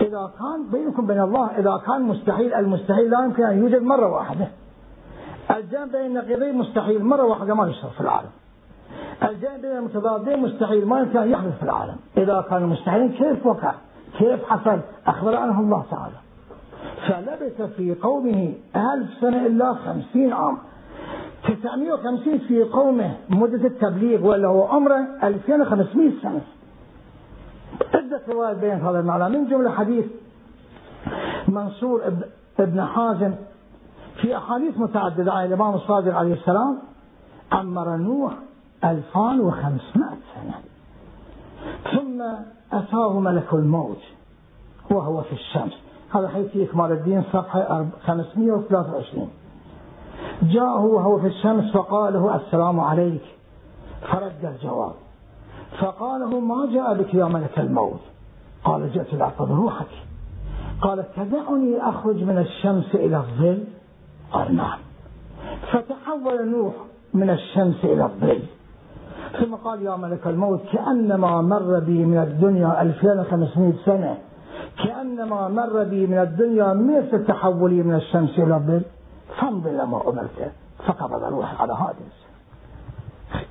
إذا 0.00 0.30
كان 0.38 0.70
بينكم 0.72 1.06
بين 1.06 1.20
الله 1.20 1.46
إذا 1.46 1.80
كان 1.86 2.02
مستحيل 2.02 2.54
المستحيل 2.54 3.10
لا 3.10 3.24
يمكن 3.24 3.42
أن 3.44 3.58
يوجد 3.58 3.82
مرة 3.82 4.06
واحدة. 4.12 4.48
الجمع 5.50 5.84
بين 5.84 6.06
النقيضين 6.06 6.54
مستحيل. 6.54 7.04
مرة 7.04 7.24
واحدة 7.24 7.54
ما 7.54 7.68
يصير 7.68 7.90
في 7.90 8.00
العالم. 8.00 8.30
الجمع 9.22 9.56
بين 9.56 9.76
المتضادين 9.76 10.38
مستحيل. 10.38 10.86
ما 10.86 11.02
أن 11.02 11.30
يحدث 11.30 11.56
في 11.56 11.62
العالم. 11.62 11.96
إذا 12.16 12.46
كان 12.50 12.62
مستحيل 12.62 13.12
كيف 13.12 13.46
وقع؟ 13.46 13.74
كيف 14.18 14.44
حصل؟ 14.44 14.80
أخبر 15.06 15.36
عنه 15.36 15.60
الله 15.60 15.84
تعالى. 15.90 16.16
فلبث 17.08 17.62
في 17.76 17.94
قومه 17.94 18.54
ألف 18.76 19.10
سنة 19.20 19.46
إلا 19.46 19.74
خمسين 19.74 20.32
عام. 20.32 20.58
950 21.62 22.38
في 22.38 22.62
قومه 22.62 23.16
مدة 23.28 23.66
التبليغ 23.66 24.26
ولا 24.26 24.48
هو 24.48 24.64
عمره 24.64 25.06
2500 25.22 26.10
سنة. 26.22 26.40
عدة 27.94 28.20
روايات 28.28 28.56
بين 28.56 28.80
هذا 28.80 29.00
المعنى. 29.00 29.38
من 29.38 29.48
جملة 29.48 29.70
حديث 29.70 30.04
منصور 31.48 32.02
ابن 32.58 32.84
حازم 32.84 33.34
في 34.22 34.36
أحاديث 34.36 34.78
متعددة. 34.78 35.32
عن 35.32 35.46
الإمام 35.46 35.74
الصادق 35.74 36.14
عليه 36.14 36.34
السلام 36.34 36.78
عمر 37.52 37.96
نوح 37.96 38.32
2500 38.84 40.18
سنة. 40.34 40.54
ثم 41.92 42.22
أتاه 42.72 43.20
ملك 43.20 43.54
الموت 43.54 44.00
وهو 44.90 45.22
في 45.22 45.32
الشمس. 45.32 45.72
هذا 46.14 46.28
حيث 46.28 46.56
إكمال 46.56 46.92
الدين 46.92 47.22
صفحة 47.32 47.86
523 48.06 49.28
جاءه 50.42 50.84
وهو 50.84 51.18
في 51.18 51.26
الشمس 51.26 51.72
فقال 51.72 52.12
له 52.12 52.36
السلام 52.36 52.80
عليك. 52.80 53.22
فرد 54.12 54.44
الجواب. 54.44 54.92
فقال 55.80 56.20
له 56.20 56.40
ما 56.40 56.72
جاء 56.72 56.94
بك 56.94 57.14
يا 57.14 57.24
ملك 57.24 57.58
الموت؟ 57.58 58.00
قال 58.64 58.92
جئت 58.92 59.14
لأخذ 59.14 59.50
روحك. 59.50 59.86
قال 60.82 61.04
تدعني 61.16 61.88
أخرج 61.88 62.22
من 62.22 62.38
الشمس 62.38 62.94
إلى 62.94 63.16
الظل 63.16 63.64
نعم 64.34 64.78
فتحول 65.72 66.48
نوح 66.48 66.74
من 67.14 67.30
الشمس 67.30 67.84
إلى 67.84 68.04
الظل. 68.04 68.42
ثم 69.40 69.54
قال 69.54 69.82
يا 69.82 69.96
ملك 69.96 70.26
الموت 70.26 70.60
كأنما 70.72 71.42
مر 71.42 71.78
بي 71.78 72.04
من 72.04 72.18
الدنيا 72.18 72.82
2500 72.82 73.72
سنة. 73.84 74.18
كأنما 74.84 75.48
مر 75.48 75.84
بي 75.84 76.06
من 76.06 76.18
الدنيا 76.18 76.72
مثل 76.72 77.26
تحولي 77.26 77.82
من 77.82 77.94
الشمس 77.94 78.38
إلى 78.38 78.56
الظل. 78.56 78.82
فامضي 79.40 79.70
لما 79.70 80.08
أمرت. 80.08 80.52
فقبض 80.86 81.24
الروح 81.24 81.62
على 81.62 81.72
السنة. 81.72 82.28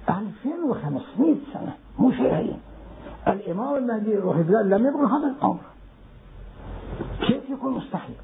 2500 0.10 1.36
سنة. 1.54 1.74
مو 2.00 2.12
شيء 2.12 2.34
هين. 2.34 2.60
الإمام 3.28 3.76
المهدي 3.76 4.16
روح 4.16 4.38
لم 4.38 4.88
يبلغ 4.88 5.06
هذا 5.06 5.36
الأمر. 5.38 5.60
كيف 7.28 7.50
يكون 7.50 7.74
مستحيل؟ 7.74 8.16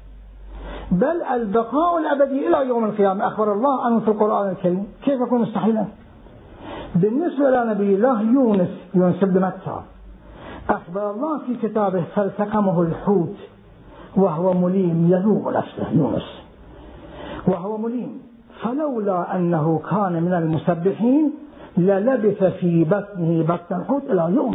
بل 0.90 1.22
البقاء 1.22 1.98
الأبدي 1.98 2.48
إلى 2.48 2.68
يوم 2.68 2.84
القيامة. 2.84 3.26
أخبر 3.26 3.52
الله 3.52 3.84
عنه 3.84 4.00
في 4.00 4.08
القرآن 4.08 4.50
الكريم. 4.50 4.86
كيف 5.04 5.20
يكون 5.20 5.40
مستحيلا؟ 5.40 5.84
بالنسبة 6.94 7.50
لنبي 7.50 7.94
الله 7.94 8.22
يونس 8.22 8.68
يونس 8.94 9.24
بن 9.24 9.40
متى. 9.40 9.80
أخبر 10.68 11.10
الله 11.10 11.38
في 11.38 11.56
كتابه 11.56 12.04
فالتقمه 12.14 12.82
الحوت 12.82 13.36
وهو 14.16 14.52
مليم 14.52 15.12
يذوب 15.12 15.48
نفسه 15.48 15.90
يونس. 15.92 16.42
وهو 17.48 17.76
مليم. 17.76 18.22
فلولا 18.62 19.36
أنه 19.36 19.82
كان 19.90 20.22
من 20.22 20.32
المسبحين 20.34 21.32
للبث 21.76 22.44
في 22.44 22.84
بطنه 22.84 23.42
بطن 23.42 23.76
الحوت 23.80 24.02
إلى 24.04 24.34
يوم 24.34 24.52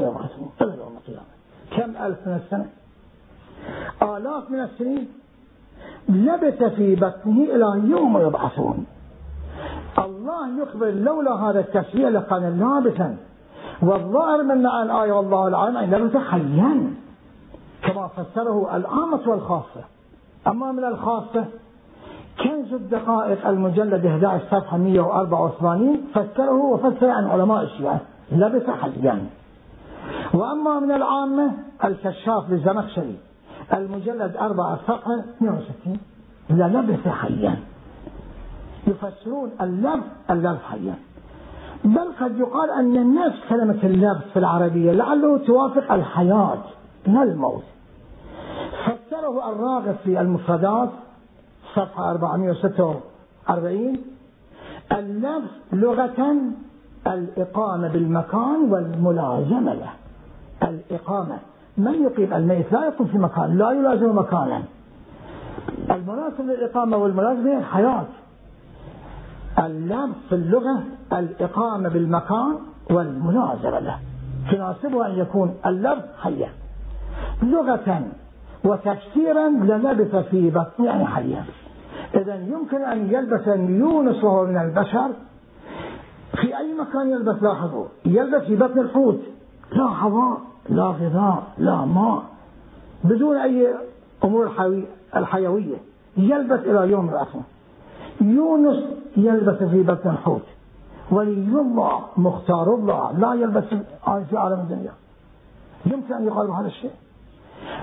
إلى 0.62 0.78
يوم 0.78 0.94
القيامة. 0.98 1.30
كم 1.72 2.04
ألف 2.06 2.28
من 2.28 2.34
السنة؟ 2.34 2.70
آلاف 4.02 4.52
من 4.52 4.60
السنين. 4.60 5.08
لبث 6.10 6.63
في 6.63 6.96
بطنه 6.96 7.44
إلى 7.44 7.89
يوم 7.89 8.18
يبعثون. 8.18 8.86
الله 10.00 10.62
يخبر 10.62 10.89
لولا 10.89 11.32
هذا 11.32 11.60
التسوية 11.60 12.10
لكان 12.10 12.60
لابثا 12.60 13.18
والظاهر 13.82 14.44
من 14.44 14.66
الآية 14.66 15.12
والله 15.12 15.48
العالم 15.48 15.78
أن 15.78 15.92
لبث 15.92 16.18
حيا 16.18 16.94
كما 17.84 18.08
فسره 18.08 18.75
العامة 18.75 19.22
والخاصة. 19.28 19.84
أما 20.48 20.72
من 20.72 20.84
الخاصة 20.84 21.46
كنز 22.44 22.74
الدقائق 22.74 23.48
المجلد 23.48 24.06
11 24.06 24.46
صفحة 24.51 24.78
184 24.78 26.01
فسره 26.13 26.63
وفسر 26.63 27.10
عن 27.10 27.25
علماء 27.25 27.63
الشيعة. 27.63 28.00
لبث 28.32 28.70
حيا 28.70 29.25
وأما 30.34 30.80
من 30.80 30.92
العامة 30.92 31.51
الكشاف 31.84 32.50
للزمخشري 32.50 33.16
المجلد 33.74 34.36
4 34.38 34.80
صفحة 34.88 35.24
160 35.42 35.98
للبث 36.50 37.08
حيا 37.08 37.58
يفسرون 38.88 39.52
اللبث 39.62 40.04
اللبث 40.30 40.62
حيا 40.64 40.96
بل 41.84 42.12
قد 42.22 42.38
يقال 42.40 42.70
أن 42.70 43.16
نفس 43.16 43.38
كلمة 43.50 43.80
اللبث 43.84 44.32
في 44.34 44.40
العربية 44.40 44.92
لعله 44.92 45.38
توافق 45.38 45.92
الحياة 45.92 46.64
لا 47.08 47.24
الموت. 47.24 47.64
فسره 48.86 49.52
الراغب 49.52 49.96
في 50.04 50.22
المفردات 50.22 50.90
صفحة 51.76 52.12
446 52.12 53.98
اللبث 54.92 55.52
لغة 55.74 56.36
الإقامة 57.08 57.88
بالمكان 57.88 58.72
والملازمة 58.72 59.74
له. 59.74 59.93
الإقامة. 60.63 61.38
من 61.80 62.04
يقيم 62.04 62.34
الميت؟ 62.34 62.74
لا 62.74 62.86
يقوم 62.86 63.08
في 63.08 63.18
مكان 63.18 63.58
لا 63.58 63.72
يلازم 63.72 64.18
مكانا. 64.18 64.63
المناسب 65.92 66.42
للإقامة 66.42 66.98
والملازمة 66.98 67.52
هي 67.52 67.58
الحياة. 67.58 68.06
اللام 69.60 70.13
في 70.30 70.36
اللغة 70.36 70.84
الإقامة 71.13 71.89
بالمكان 71.89 72.56
والملازمة 72.92 73.80
له. 73.80 74.00
تناسبه 74.52 75.08
أن 75.08 75.20
يكون 75.20 75.56
اللفظ 75.65 76.06
حيا 76.22 76.50
لغة 77.44 78.04
وتفسيرا 78.63 79.50
للبث 79.50 80.15
في 80.15 80.50
بطن 80.50 80.84
يعني 80.84 81.06
حيا 81.06 81.44
إذا 82.15 82.36
يمكن 82.36 82.82
أن 82.82 83.13
يلبس 83.13 83.48
يونس 83.48 84.24
وهو 84.24 84.46
من 84.46 84.58
البشر. 84.58 85.10
في 86.42 86.58
أي 86.58 86.74
مكان 86.74 87.10
يلبس 87.10 87.44
لاحظوا؟ 87.44 87.86
يلبس 88.06 88.42
في 88.42 88.56
بطن 88.56 88.80
الحوت. 88.80 89.20
لا 89.72 89.84
هواء 89.84 90.49
لا 90.69 90.84
غذاء 90.84 91.43
لا 91.58 91.86
ماء 91.86 92.23
بدون 93.03 93.38
أي 93.38 93.75
أمور 94.23 94.51
الحيوية. 95.15 95.77
يلبس 96.17 96.60
إلى 96.60 96.91
يوم 96.91 97.10
العصر 97.10 97.39
يونس 98.21 98.84
يلبس 99.17 99.63
في 99.63 99.84
بطن 99.84 100.10
الحوت 100.10 100.41
ولي 101.12 101.62
الله 101.62 102.01
مختار 102.17 102.75
الله 102.75 103.12
لا 103.12 103.34
يلبس 103.34 103.63
في 104.29 104.38
عالم 104.38 104.60
الدنيا. 104.60 104.91
يمكن 105.86 106.13
أن 106.13 106.27
يقال 106.27 106.49
هذا 106.49 106.67
الشيء. 106.67 106.91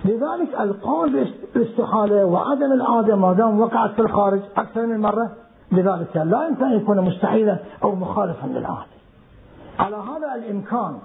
لذلك 0.05 0.61
القول 0.61 1.33
بالاستحالة 1.55 2.25
وعدم 2.25 2.73
العادة 2.73 3.17
ما 3.17 3.33
دام 3.33 3.61
وقعت 3.61 3.91
في 3.91 4.03
الخارج 4.03 4.41
أكثر 4.57 4.87
من 4.87 5.01
مرة 5.01 5.31
لذلك 5.73 6.17
لا 6.17 6.49
يمكن 6.49 6.65
أن 6.65 6.73
يكون 6.73 7.01
مستحيلا 7.01 7.59
أو 7.83 7.95
مخالفا 7.95 8.47
للعادة. 8.47 8.97
على 9.79 9.97
هذا 9.97 10.35
الإمكان 10.35 10.99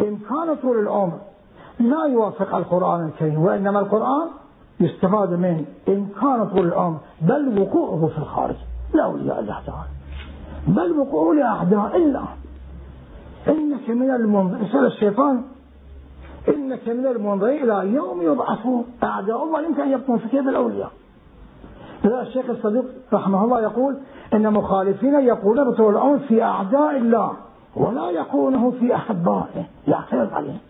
إمكان 0.00 0.56
طول 0.62 0.78
العمر 0.78 1.18
لا 1.78 2.04
يوافق 2.04 2.54
القرآن 2.54 3.06
الكريم 3.06 3.42
وإنما 3.42 3.80
القرآن 3.80 4.28
يستفاد 4.80 5.30
من 5.32 5.64
إمكان 5.88 6.48
طول 6.48 6.66
العمر 6.66 6.98
بل 7.22 7.60
وقوعه 7.60 8.06
في 8.06 8.18
الخارج. 8.18 8.56
لأولياء 8.94 9.40
الله 9.40 9.62
تعالى 9.66 9.88
بل 10.66 10.98
وقوعه 10.98 11.34
لأعداء 11.34 11.96
الله 11.96 12.28
إنك 13.48 13.90
من 13.90 14.10
المنظر 14.10 14.86
الشيطان 14.86 15.42
إنك 16.48 16.88
من 16.88 17.06
المنظر 17.06 17.46
إلى 17.46 17.94
يوم 17.94 18.22
يبعثون. 18.22 18.84
أعداء 19.02 19.44
الله 19.44 19.62
يمكن 19.62 19.82
أن 19.82 19.92
يبقون 19.92 20.18
في 20.18 20.28
كيد 20.28 20.48
الأولياء؟ 20.48 20.90
لذا 22.04 22.20
الشيخ 22.20 22.50
الصديق 22.50 22.84
رحمه 23.12 23.44
الله 23.44 23.60
يقول 23.60 23.96
إن 24.34 24.52
مخالفين 24.52 25.14
يقولون 25.14 25.70
بطول 25.70 25.92
العمر 25.92 26.18
في 26.18 26.42
أعداء 26.42 26.96
الله 26.96 27.32
ولا 27.76 28.10
يقونه 28.10 28.70
في 28.70 28.94
أحبائه. 28.94 29.64
يعترض 29.88 30.32
عليه 30.32 30.67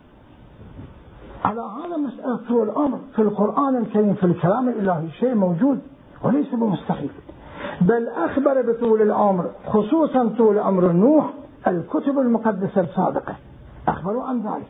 على 1.45 1.61
هذا 1.61 1.97
مسألة 1.97 2.37
طول 2.49 2.69
الأمر. 2.69 2.99
في 3.17 3.23
القرآن 3.23 3.77
الكريم 3.77 4.15
في 4.15 4.25
الكلام 4.25 4.69
الإلهي 4.69 5.11
شيء 5.11 5.35
موجود 5.35 5.81
وليس 6.23 6.55
بمستحيل. 6.55 7.11
بل 7.81 8.09
أخبر 8.09 8.73
بطول 8.73 9.03
العمر 9.03 9.51
خصوصا 9.67 10.29
طول 10.39 10.59
عمر 10.59 10.93
نوح 10.93 11.31
الكتب 11.67 12.19
المقدسة 12.19 12.81
السابقة 12.81 13.35
أخبروا 13.89 14.25
عن 14.25 14.41
ذلك. 14.41 14.69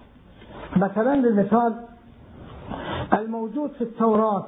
مثلا 0.77 1.17
للمثال 1.17 1.75
الموجود 3.13 3.71
في 3.71 3.85
التوراة 3.85 4.45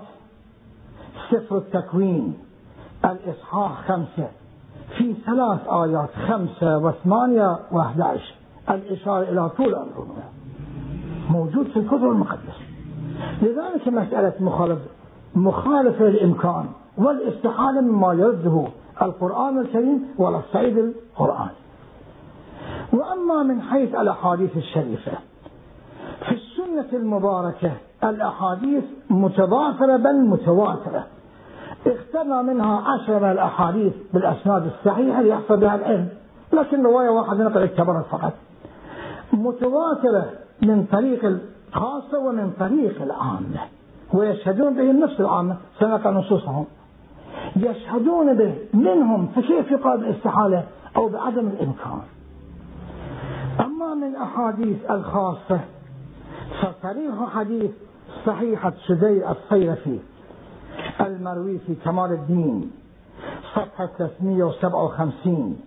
سفر 1.30 1.56
التكوين 1.56 2.38
الإصحاح 3.04 3.88
خمسة. 3.88 4.28
في 4.98 5.14
ثلاث 5.26 5.68
آيات 5.68 6.10
خمسة 6.28 6.78
وثمانية 6.78 7.58
وأحد 7.72 8.00
عشر. 8.00 8.34
الإشارة 8.70 9.22
إلى 9.22 9.48
طول 9.48 9.74
عمر 9.74 10.06
موجود 11.30 11.66
في 11.66 11.76
الكتب 11.76 12.04
المقدسة 12.04 12.62
لذلك 13.42 13.88
مسألة 13.88 14.32
مخالف 14.40 14.78
مخالفة 15.34 16.04
للإمكان 16.04 16.66
والاستحالة 16.98 17.80
مما 17.80 18.12
يرده 18.12 18.66
القرآن 19.02 19.58
الكريم 19.58 20.02
ولا 20.18 20.38
الصعيد 20.38 20.78
القرآن. 20.78 21.48
وأما 22.92 23.42
من 23.42 23.62
حيث 23.62 23.94
الأحاديث 23.94 24.56
الشريفة 24.56 25.12
في 26.28 26.34
السنة 26.34 26.98
المباركة 26.98 27.72
الأحاديث 28.04 28.84
متضافرة 29.10 29.96
بل 29.96 30.24
متواترة. 30.26 31.06
اخترنا 31.86 32.42
منها 32.42 32.82
عشر 32.88 33.20
من 33.20 33.30
الأحاديث 33.30 33.92
بالأسناد 34.12 34.66
الصحيحة 34.66 35.22
ليحصل 35.22 35.56
بها 35.56 35.74
العلم 35.74 36.08
لكن 36.52 36.82
رواية 36.82 37.08
واحدة 37.08 37.44
نقل 37.44 37.60
اعتبرت 37.60 38.06
فقط. 38.06 38.32
متواترة 39.32 40.30
من 40.62 40.86
طريق 40.92 41.24
الخاصة 41.24 42.18
ومن 42.18 42.52
طريق 42.60 43.02
العامة. 43.02 43.60
ويشهدون 44.12 44.74
به 44.74 44.90
النفس 44.90 45.20
العامة. 45.20 45.56
سنقرأ 45.80 46.10
نصوصهم. 46.12 46.64
يشهدون 47.56 48.34
به 48.34 48.54
منهم 48.74 49.26
فكيف 49.26 49.70
يقال 49.70 49.98
بالاستحالة 50.00 50.64
أو 50.96 51.08
بعدم 51.08 51.46
الإمكان 51.48 52.00
أما 53.60 53.94
من 53.94 54.16
أحاديث 54.16 54.90
الخاصة 54.90 55.60
فصريح 56.62 57.28
حديث 57.34 57.70
صحيحة 58.26 58.72
سدي 58.88 59.30
الصيرفي 59.30 59.98
المروي 61.00 61.58
في 61.58 61.74
كمال 61.74 62.12
الدين 62.12 62.70
صفحة 63.54 63.86
357 63.98 65.60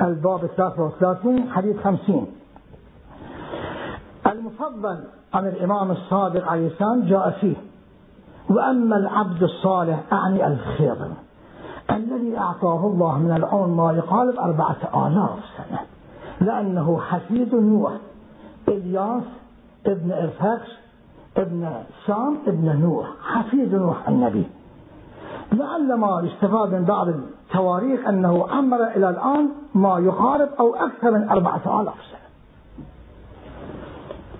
الباب 0.00 0.46
33 0.46 1.50
حديث 1.50 1.76
50 1.76 2.26
المفضل 4.60 5.04
عن 5.34 5.46
الإمام 5.46 5.90
الصادق 5.90 6.48
عليه 6.48 6.66
السلام 6.66 7.02
جاء 7.02 7.30
فيه. 7.30 7.56
وأما 8.50 8.96
العبد 8.96 9.42
الصالح 9.42 10.02
أعني 10.12 10.46
الخير 10.46 10.96
الذي 11.90 12.38
أعطاه 12.38 12.86
الله 12.86 13.18
من 13.18 13.36
العون 13.36 13.76
ما 13.76 13.92
يقارب 13.92 14.36
أربعة 14.38 15.06
آلاف 15.06 15.38
سنة. 15.56 15.78
لأنه 16.40 17.00
حفيد 17.00 17.54
نوح 17.54 17.92
إلياس 18.68 19.22
ابن 19.86 20.12
إرفاكس 20.12 20.70
ابن 21.36 21.72
سام 22.06 22.38
ابن 22.46 22.80
نوح 22.80 23.06
حفيد 23.22 23.74
نوح 23.74 24.08
النبي. 24.08 24.46
لعل 25.52 25.94
ما 25.94 26.22
يستفاد 26.24 26.74
من 26.74 26.84
بعض 26.84 27.08
التواريخ 27.08 28.08
أنه 28.08 28.48
عمر 28.48 28.86
إلى 28.86 29.10
الآن 29.10 29.48
ما 29.74 29.98
يقارب 29.98 30.48
أو 30.60 30.74
أكثر 30.74 31.10
من 31.10 31.28
أربعة 31.28 31.80
آلاف 31.80 31.94
سنة. 32.10 32.25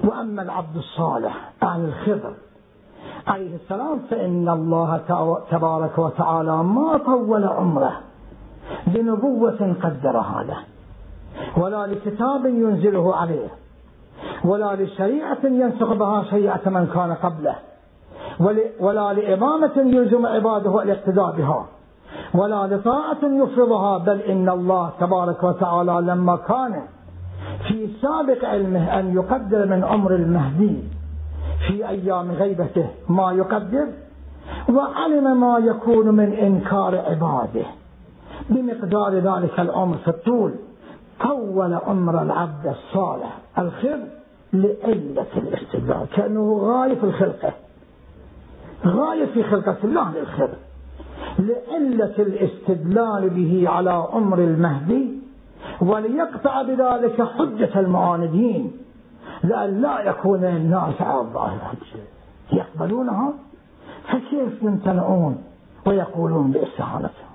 وأما 0.07 0.43
العبد 0.43 0.77
الصالح 0.77 1.53
عن 1.63 1.85
الخضر. 1.85 2.35
عليه 3.27 3.55
السلام 3.55 3.99
فإن 4.11 4.49
الله 4.49 5.01
تبارك 5.51 5.99
وتعالى 5.99 6.63
ما 6.63 6.99
طول 6.99 7.45
عمره 7.45 8.01
لنبوة 8.87 9.77
قدرها 9.83 10.45
له 10.49 10.59
ولا 11.63 11.87
لكتاب 11.87 12.47
ينزله 12.47 13.17
عليه 13.17 13.49
ولا 14.45 14.75
لشريعة 14.75 15.39
ينسخ 15.45 15.93
بها 15.93 16.25
شريعة 16.31 16.61
من 16.67 16.87
كان 16.87 17.15
قبله 17.15 17.57
ولا 18.81 19.13
لإمامة 19.13 19.73
يلزم 19.77 20.27
عباده 20.27 20.83
الاقتداء 20.83 21.37
بها 21.37 21.67
ولا 22.35 22.67
لطاعة 22.67 23.19
يفرضها 23.23 23.99
بل 23.99 24.21
إن 24.21 24.49
الله 24.49 24.91
تبارك 25.01 25.43
وتعالى 25.43 25.93
لما 25.93 26.37
كان 26.37 26.83
في 27.69 27.89
سابق 28.03 28.45
علمه 28.45 28.99
أن 29.01 29.15
يقدر 29.15 29.67
من 29.67 29.85
عمر 29.85 30.15
المهدي 30.15 30.77
في 31.69 31.89
أيام 31.89 32.33
غيبته 32.33 32.89
ما 33.09 33.33
يقدر 33.33 33.87
وعلم 34.69 35.41
ما 35.41 35.59
يكون 35.59 36.09
من 36.09 36.33
إنكار 36.33 36.99
عباده. 36.99 37.67
بمقدار 38.51 39.15
ذلك 39.15 39.61
العمر 39.61 39.97
في 39.97 40.09
الطول 40.09 40.55
طول 41.21 41.75
عمر 41.75 42.23
العبد 42.23 42.67
الصالح 42.67 43.39
الخير 43.59 43.99
لعلة 44.53 45.27
الاستدلال 45.37 46.07
كأنه 46.17 46.59
غاية 46.59 46.95
في 46.95 47.05
الخلقة. 47.05 47.53
غاية 48.87 49.27
في 49.27 49.43
خلقة 49.43 49.77
الله 49.85 50.13
للخير. 50.13 50.49
لعلة 51.39 52.15
الاستدلال 52.19 53.31
به 53.31 53.69
على 53.69 53.91
عمر 53.91 54.39
المهدي 54.39 55.26
وليقطع 55.81 56.63
بذلك 56.63 57.23
حجة 57.23 57.81
المعاندين 57.81 58.73
لأن 59.45 59.81
لا 59.83 60.01
يكون 60.01 60.45
الناس 60.45 61.01
على 61.01 61.21
الله 61.21 61.55
الحجة. 61.55 62.03
يقبلونها؟ 62.53 63.33
فكيف 64.09 64.63
يمتنعون 64.63 65.45
ويقولون 65.87 66.51
باستهانتها 66.51 67.31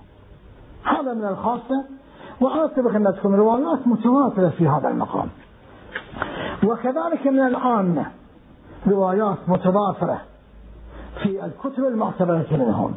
هذا 0.83 1.13
من 1.13 1.25
الخاصة 1.25 1.85
أن 2.95 3.15
تكون 3.15 3.35
روايات 3.35 3.87
متواترة 3.87 4.49
في 4.49 4.67
هذا 4.67 4.89
المقام. 4.89 5.29
وكذلك 6.63 7.27
من 7.27 7.39
العامة 7.39 8.05
روايات 8.87 9.37
متضافرة 9.47 10.21
في 11.23 11.45
الكتب 11.45 11.83
المعتبرة 11.83 12.45
منهم 12.51 12.93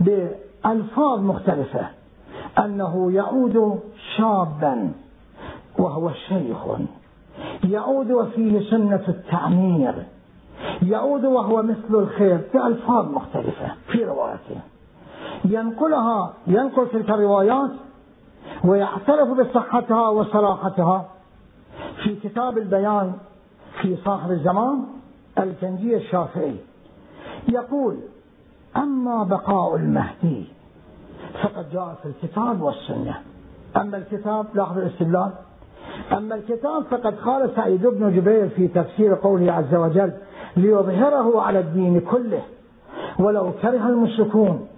بألفاظ 0.00 1.20
مختلفة 1.20 1.88
أنه 2.58 3.12
يعود 3.12 3.80
شابا 4.18 4.92
وهو 5.78 6.10
شيخ. 6.12 6.58
يعود 7.64 8.10
وفيه 8.10 8.70
سنة 8.70 9.04
التعمير. 9.08 9.94
يعود 10.82 11.24
وهو 11.24 11.62
مثل 11.62 11.90
الخير 11.90 12.40
بألفاظ 12.54 13.08
مختلفة 13.08 13.72
في 13.92 14.04
روايته 14.04 14.60
ينقلها 15.44 16.32
ينقل 16.46 16.88
تلك 16.88 17.10
الروايات 17.10 17.70
ويعترف 18.64 19.28
بصحتها 19.28 20.08
وصلاحتها. 20.08 21.08
في 22.04 22.16
كتاب 22.16 22.58
البيان 22.58 23.12
في 23.82 23.96
صاحب 24.04 24.30
الزمان 24.30 24.84
الكنجي 25.38 25.96
الشافعي 25.96 26.56
يقول 27.48 27.96
أما 28.76 29.24
بقاء 29.24 29.76
المهدي 29.76 30.44
فقد 31.42 31.70
جاء 31.72 31.96
في 32.02 32.08
الكتاب 32.08 32.62
والسنة. 32.62 33.20
أما 33.76 33.96
الكتاب 33.96 34.46
لاحظ 34.54 34.78
الاستدلال. 34.78 35.30
أما 36.12 36.34
الكتاب 36.34 36.82
فقد 36.90 37.14
قال 37.14 37.50
سعيد 37.56 37.86
بن 37.86 38.16
جبير 38.16 38.48
في 38.48 38.68
تفسير 38.68 39.14
قوله 39.14 39.52
عز 39.52 39.74
وجل 39.74 40.12
ليظهره 40.56 41.42
على 41.42 41.58
الدين 41.58 42.00
كله 42.00 42.42
ولو 43.18 43.52
كره 43.62 43.88
المشركون. 43.88 44.68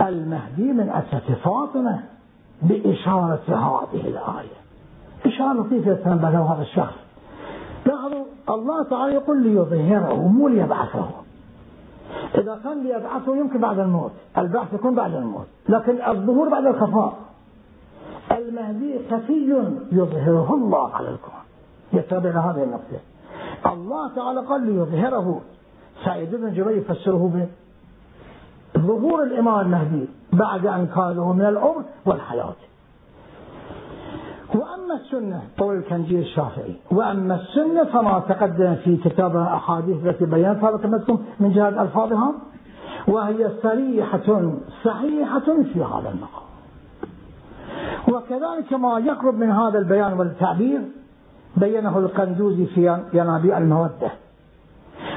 المهدي 0.00 0.72
من 0.72 0.90
أسة 0.90 1.34
فاطمة 1.44 2.00
بإشارة 2.62 3.42
هذه 3.48 4.00
الآية. 4.00 4.58
إشارة 5.26 5.52
لطيفة 5.52 5.92
يتنبه 5.92 6.30
له 6.30 6.52
هذا 6.54 6.62
الشخص 6.62 6.94
لاحظوا 7.86 8.24
الله 8.48 8.82
تعالى 8.82 9.14
يقول 9.14 9.42
ليظهره. 9.42 10.14
مو 10.28 10.48
ليبعثه. 10.48 11.10
إذا 12.34 12.60
كان 12.64 12.82
ليبعثه 12.82 13.36
يمكن 13.36 13.60
بعد 13.60 13.78
الموت 13.78 14.12
البعث 14.38 14.72
يكون 14.72 14.94
بعد 14.94 15.14
الموت 15.14 15.46
لكن 15.68 16.02
الظهور 16.02 16.48
بعد 16.48 16.66
الخفاء. 16.66 17.31
المهدي 18.38 18.98
خفي 19.10 19.64
يظهره 19.92 20.54
الله 20.54 20.94
على 20.94 21.08
الكون 21.08 21.34
يتبع 21.92 22.30
هذه 22.30 22.64
النقطة. 22.64 23.00
الله 23.66 24.14
تعالى 24.14 24.40
قال 24.40 24.66
ليظهره. 24.66 25.40
سعيد 26.04 26.34
بن 26.34 26.52
جبير 26.52 26.70
يفسره 26.70 27.48
بظهور 28.74 29.22
الإمام 29.22 29.60
المهدي 29.60 30.08
بعد 30.32 30.66
أن 30.66 30.86
كان 30.86 31.16
له 31.16 31.32
من 31.32 31.46
العمر 31.46 31.82
والحياة. 32.06 32.54
وأما 34.54 34.94
السنة 34.94 35.42
قول 35.58 35.76
الكنجي 35.76 36.18
الشافعي. 36.18 36.76
وأما 36.90 37.34
السنة 37.34 37.84
فما 37.84 38.22
تقدم 38.28 38.74
في 38.74 38.96
كتاب 38.96 39.36
أحاديث 39.36 40.06
التي 40.06 40.24
بينتها 40.24 40.70
لكم 40.70 41.18
من 41.40 41.52
جهة 41.52 41.68
ألفاظها 41.68 42.32
وهي 43.08 43.50
صريحة 43.62 44.52
صحيحة 44.84 45.62
في 45.72 45.84
هذا 45.84 46.10
المقام. 46.14 46.51
وكذلك 48.22 48.72
ما 48.72 48.98
يقرب 48.98 49.34
من 49.34 49.50
هذا 49.50 49.78
البيان 49.78 50.12
والتعبير 50.12 50.80
بينه 51.56 51.98
القندوزي 51.98 52.66
في 52.66 53.00
ينابيع 53.12 53.58
المودة 53.58 54.10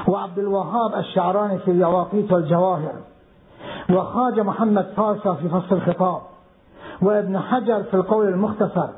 وعبد 0.08 0.38
الوهاب 0.38 0.94
الشعراني 0.98 1.58
في 1.58 1.70
اليواقيت 1.70 2.32
والجواهر 2.32 2.94
وخاج 3.90 4.40
محمد 4.40 4.86
فارسة 4.96 5.34
في 5.34 5.48
فصل 5.48 5.76
الخطاب 5.76 6.20
وابن 7.02 7.38
حجر 7.38 7.82
في 7.82 7.94
القول 7.94 8.28
المختصر 8.28 8.88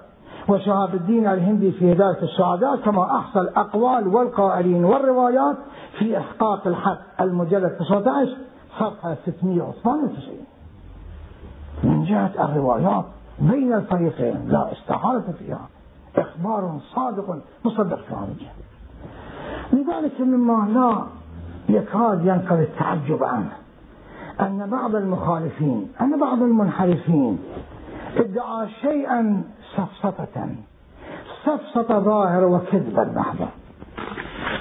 وشهاب 0.49 0.95
الدين 0.95 1.27
الهندي 1.27 1.73
في 1.73 1.93
هداية 1.93 2.23
السعداء 2.23 2.77
كما 2.77 3.17
أحصى 3.17 3.41
الأقوال 3.41 4.09
والقائلين 4.09 4.85
والروايات 4.85 5.57
في 5.99 6.19
إحقاق 6.19 6.67
الحق 6.67 7.23
المجلد 7.23 7.77
19 7.79 8.37
صفحة 8.81 9.17
698 9.27 10.39
من 11.85 12.05
جهة 12.05 12.31
الروايات. 12.45 13.05
بين 13.41 13.73
الفريقين. 13.73 14.49
لا 14.49 14.73
استحالة 14.73 15.33
فيها. 15.39 15.69
إخبار 16.17 16.79
صادق 16.95 17.39
مصدق 17.65 17.99
الجهة 18.11 18.53
لذلك 19.73 20.21
مما 20.21 20.69
لا 20.75 21.07
يكاد 21.77 22.27
ينقل 22.27 22.61
التعجب 22.61 23.25
عنه 23.25 23.53
أن 24.41 24.71
بعض 24.71 24.95
المخالفين 24.95 25.89
أن 26.01 26.21
بعض 26.21 26.43
المنحرفين 26.43 27.39
ادعى 28.17 28.69
شيئا 28.81 29.43
سفسطة 29.77 30.49
سفسطة 31.45 31.99
ظاهرة 31.99 32.47
وكذبا 32.47 33.05
محضة 33.17 33.49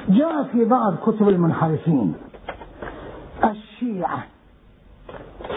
جاء 0.10 0.44
في 0.44 0.66
بعض 0.66 0.96
كتب 0.96 1.30
المنحرفين 1.30 2.13
الشيعة 3.44 4.24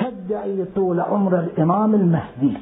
تدعي 0.00 0.64
طول 0.64 1.00
عمر 1.00 1.40
الإمام 1.40 1.94
المهدي 1.94 2.58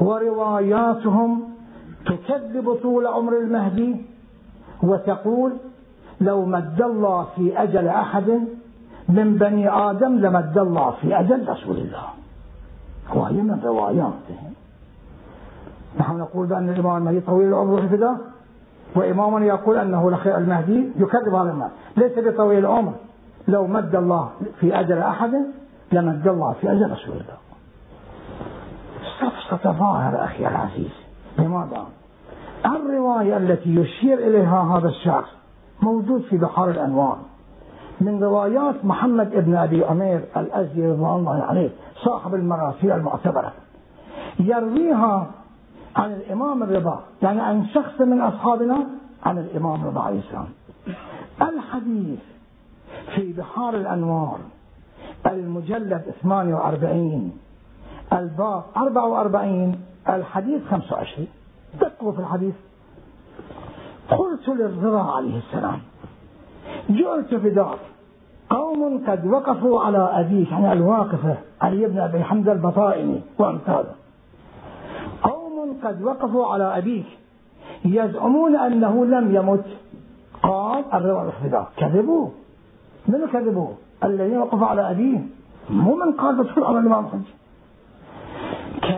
ورواياتهم 0.00 1.42
تكذب 2.06 2.74
طول 2.82 3.06
عمر 3.06 3.38
المهدي 3.38 3.96
وتقول 4.82 5.52
لو 6.20 6.46
مد 6.46 6.82
الله 6.82 7.26
في 7.36 7.62
أجل 7.62 7.88
أحد 7.88 8.40
من 9.08 9.36
بني 9.36 9.70
آدم 9.70 10.18
لمد 10.18 10.58
الله 10.58 10.90
في 10.90 11.20
أجل 11.20 11.48
رسول 11.48 11.76
الله. 11.76 12.06
وهي 13.14 13.42
من 13.42 13.60
رواياتهم 13.64 14.52
نحن 16.00 16.16
نقول 16.18 16.46
بأن 16.46 16.68
الإمام 16.68 16.96
المهدي 16.96 17.20
طويل 17.20 17.48
العمر 17.48 17.78
الفداء 17.78 18.16
وإمامنا 18.96 19.46
يقول 19.46 19.78
أنه 19.78 20.18
المهدي 20.26 20.90
يكذب 20.96 21.34
هذا 21.34 21.50
الناس. 21.50 21.70
ليس 21.96 22.18
بطويل 22.18 22.58
العمر 22.58 22.92
لو 23.48 23.66
مد 23.66 23.96
الله 23.96 24.30
في 24.60 24.80
أجل 24.80 24.98
أحد 24.98 25.32
لمد 25.92 26.28
الله 26.28 26.52
في 26.52 26.72
أجل 26.72 26.90
رسول 26.90 27.14
الله. 27.14 27.45
قصة 29.20 29.72
ظاهرة 29.72 30.24
أخي 30.24 30.48
العزيز. 30.48 30.92
لماذا؟ 31.38 31.86
الرواية 32.66 33.36
التي 33.36 33.74
يشير 33.74 34.18
إليها 34.18 34.78
هذا 34.78 34.88
الشخص 34.88 35.30
موجود 35.82 36.22
في 36.22 36.36
بحار 36.36 36.70
الأنوار. 36.70 37.18
من 38.00 38.22
روايات 38.24 38.84
محمد 38.84 39.30
بن 39.30 39.56
أبي 39.56 39.84
عمير 39.84 40.24
الأزدي 40.36 40.86
رضوان 40.86 41.18
الله 41.18 41.42
عليه 41.42 41.70
صاحب 42.04 42.34
المراسيل 42.34 42.92
المعتبرة. 42.92 43.52
يرويها 44.40 45.26
عن 45.96 46.12
الإمام 46.12 46.62
الرضا 46.62 47.00
يعني 47.22 47.40
عن 47.40 47.66
شخص 47.66 48.00
من 48.00 48.20
أصحابنا 48.20 48.86
عن 49.24 49.38
الإمام 49.38 49.82
الرضا 49.82 50.00
عليه 50.00 50.18
السلام. 50.18 50.48
الحديث 51.42 52.18
في 53.14 53.32
بحار 53.32 53.74
الأنوار 53.74 54.38
المجلد 55.26 56.14
48 56.22 57.32
الباب 58.12 58.62
44 58.76 59.80
الحديث 60.08 60.62
25 60.70 61.26
دقوا 61.80 62.12
في 62.12 62.18
الحديث. 62.18 62.54
قلت 64.10 64.48
للرضا 64.48 65.02
عليه 65.16 65.38
السلام 65.38 65.78
جئت 66.90 67.34
بدار. 67.34 67.78
قوم 68.50 69.04
قد 69.08 69.26
وقفوا 69.26 69.80
على 69.80 69.98
أبيك 69.98 70.50
يعني 70.50 70.72
الواقفة 70.72 71.36
علي 71.60 71.86
بن 71.86 71.98
أبي 71.98 72.24
حمد 72.24 72.48
البطائني 72.48 73.20
وأمثاله. 73.38 73.94
قوم 75.22 75.76
قد 75.84 76.02
وقفوا 76.02 76.46
على 76.46 76.78
أبيك 76.78 77.06
يزعمون 77.84 78.56
أنه 78.56 79.04
لم 79.04 79.34
يمت. 79.34 79.64
قال 80.42 80.84
الرضا 80.94 81.22
الاختلاف 81.22 81.66
كذبوا. 81.76 82.28
من 83.08 83.26
كذبوا؟ 83.32 83.68
الذين 84.04 84.38
وقفوا 84.38 84.66
على 84.66 84.90
أبيه 84.90 85.18
مو 85.70 85.94
من 85.94 86.12
قال 86.12 86.36
بدخل 86.36 86.64
على 86.64 86.78
الإمام 86.78 87.06
حج. 87.06 87.26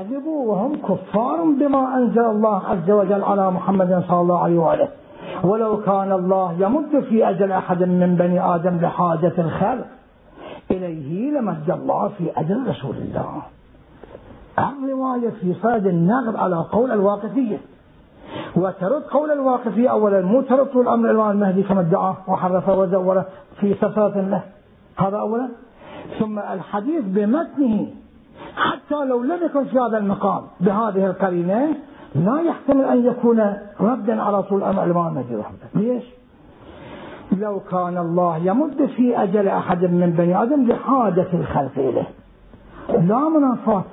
كذبوا 0.08 0.52
وهم 0.52 0.76
كفار 0.76 1.42
بما 1.60 1.96
أنزل 1.96 2.24
الله 2.24 2.62
عز 2.66 2.90
وجل 2.90 3.22
على 3.22 3.50
محمد 3.50 4.04
صلى 4.08 4.20
الله 4.20 4.38
عليه 4.38 4.58
وآله. 4.58 4.88
ولو 5.44 5.82
كان 5.82 6.12
الله 6.12 6.52
يمد 6.52 7.04
في 7.08 7.30
أجل 7.30 7.52
أحد 7.52 7.82
من 7.82 8.16
بني 8.16 8.54
آدم 8.54 8.76
لحاجة 8.76 9.32
الخلق 9.38 9.86
إليه 10.70 11.30
لمد 11.30 11.70
الله 11.70 12.08
في 12.08 12.30
أجل 12.36 12.68
رسول 12.68 12.96
الله. 12.96 13.42
الرواية 14.58 15.30
في 15.40 15.54
صاد 15.62 15.86
النقد 15.86 16.36
على 16.36 16.56
قول 16.56 16.92
الواقفية. 16.92 17.58
وترد 18.56 19.02
قول 19.02 19.30
الواقفية 19.30 19.88
أولا 19.88 20.20
مو 20.20 20.40
ترد 20.40 20.66
طول 20.66 20.88
أمر 20.88 21.10
الإمام 21.10 21.30
المهدي 21.30 21.62
كما 21.62 21.80
ادعى 21.80 22.14
وحرف 22.28 22.68
وزور 22.68 23.22
في 23.60 23.74
سفرة 23.74 24.20
له. 24.20 24.42
هذا 24.96 25.16
أولا. 25.16 25.48
ثم 26.18 26.38
الحديث 26.38 27.04
بمتنه 27.04 27.86
حتى 28.56 29.04
لو 29.04 29.22
لم 29.22 29.44
يكن 29.44 29.64
في 29.64 29.78
هذا 29.78 29.98
المقام 29.98 30.42
بهذه 30.60 31.06
القرينة 31.06 31.74
لا 32.14 32.40
يحتمل 32.40 32.84
أن 32.84 33.06
يكون 33.06 33.56
ردا 33.80 34.22
على 34.22 34.42
طول 34.42 34.62
أمر 34.62 34.84
الإمام 34.84 35.08
المهدي 35.08 35.36
رحمه 35.36 35.56
ليش؟ 35.74 36.04
لو 37.32 37.60
كان 37.60 37.98
الله 37.98 38.36
يمد 38.36 38.86
في 38.96 39.22
أجل 39.22 39.48
أحد 39.48 39.82
من 39.82 40.10
بني 40.10 40.42
آدم 40.42 40.66
لحاجة 40.66 41.26
الخلق 41.34 41.70
إليه. 41.76 42.08
لا 42.88 43.28
منافاة. 43.28 43.84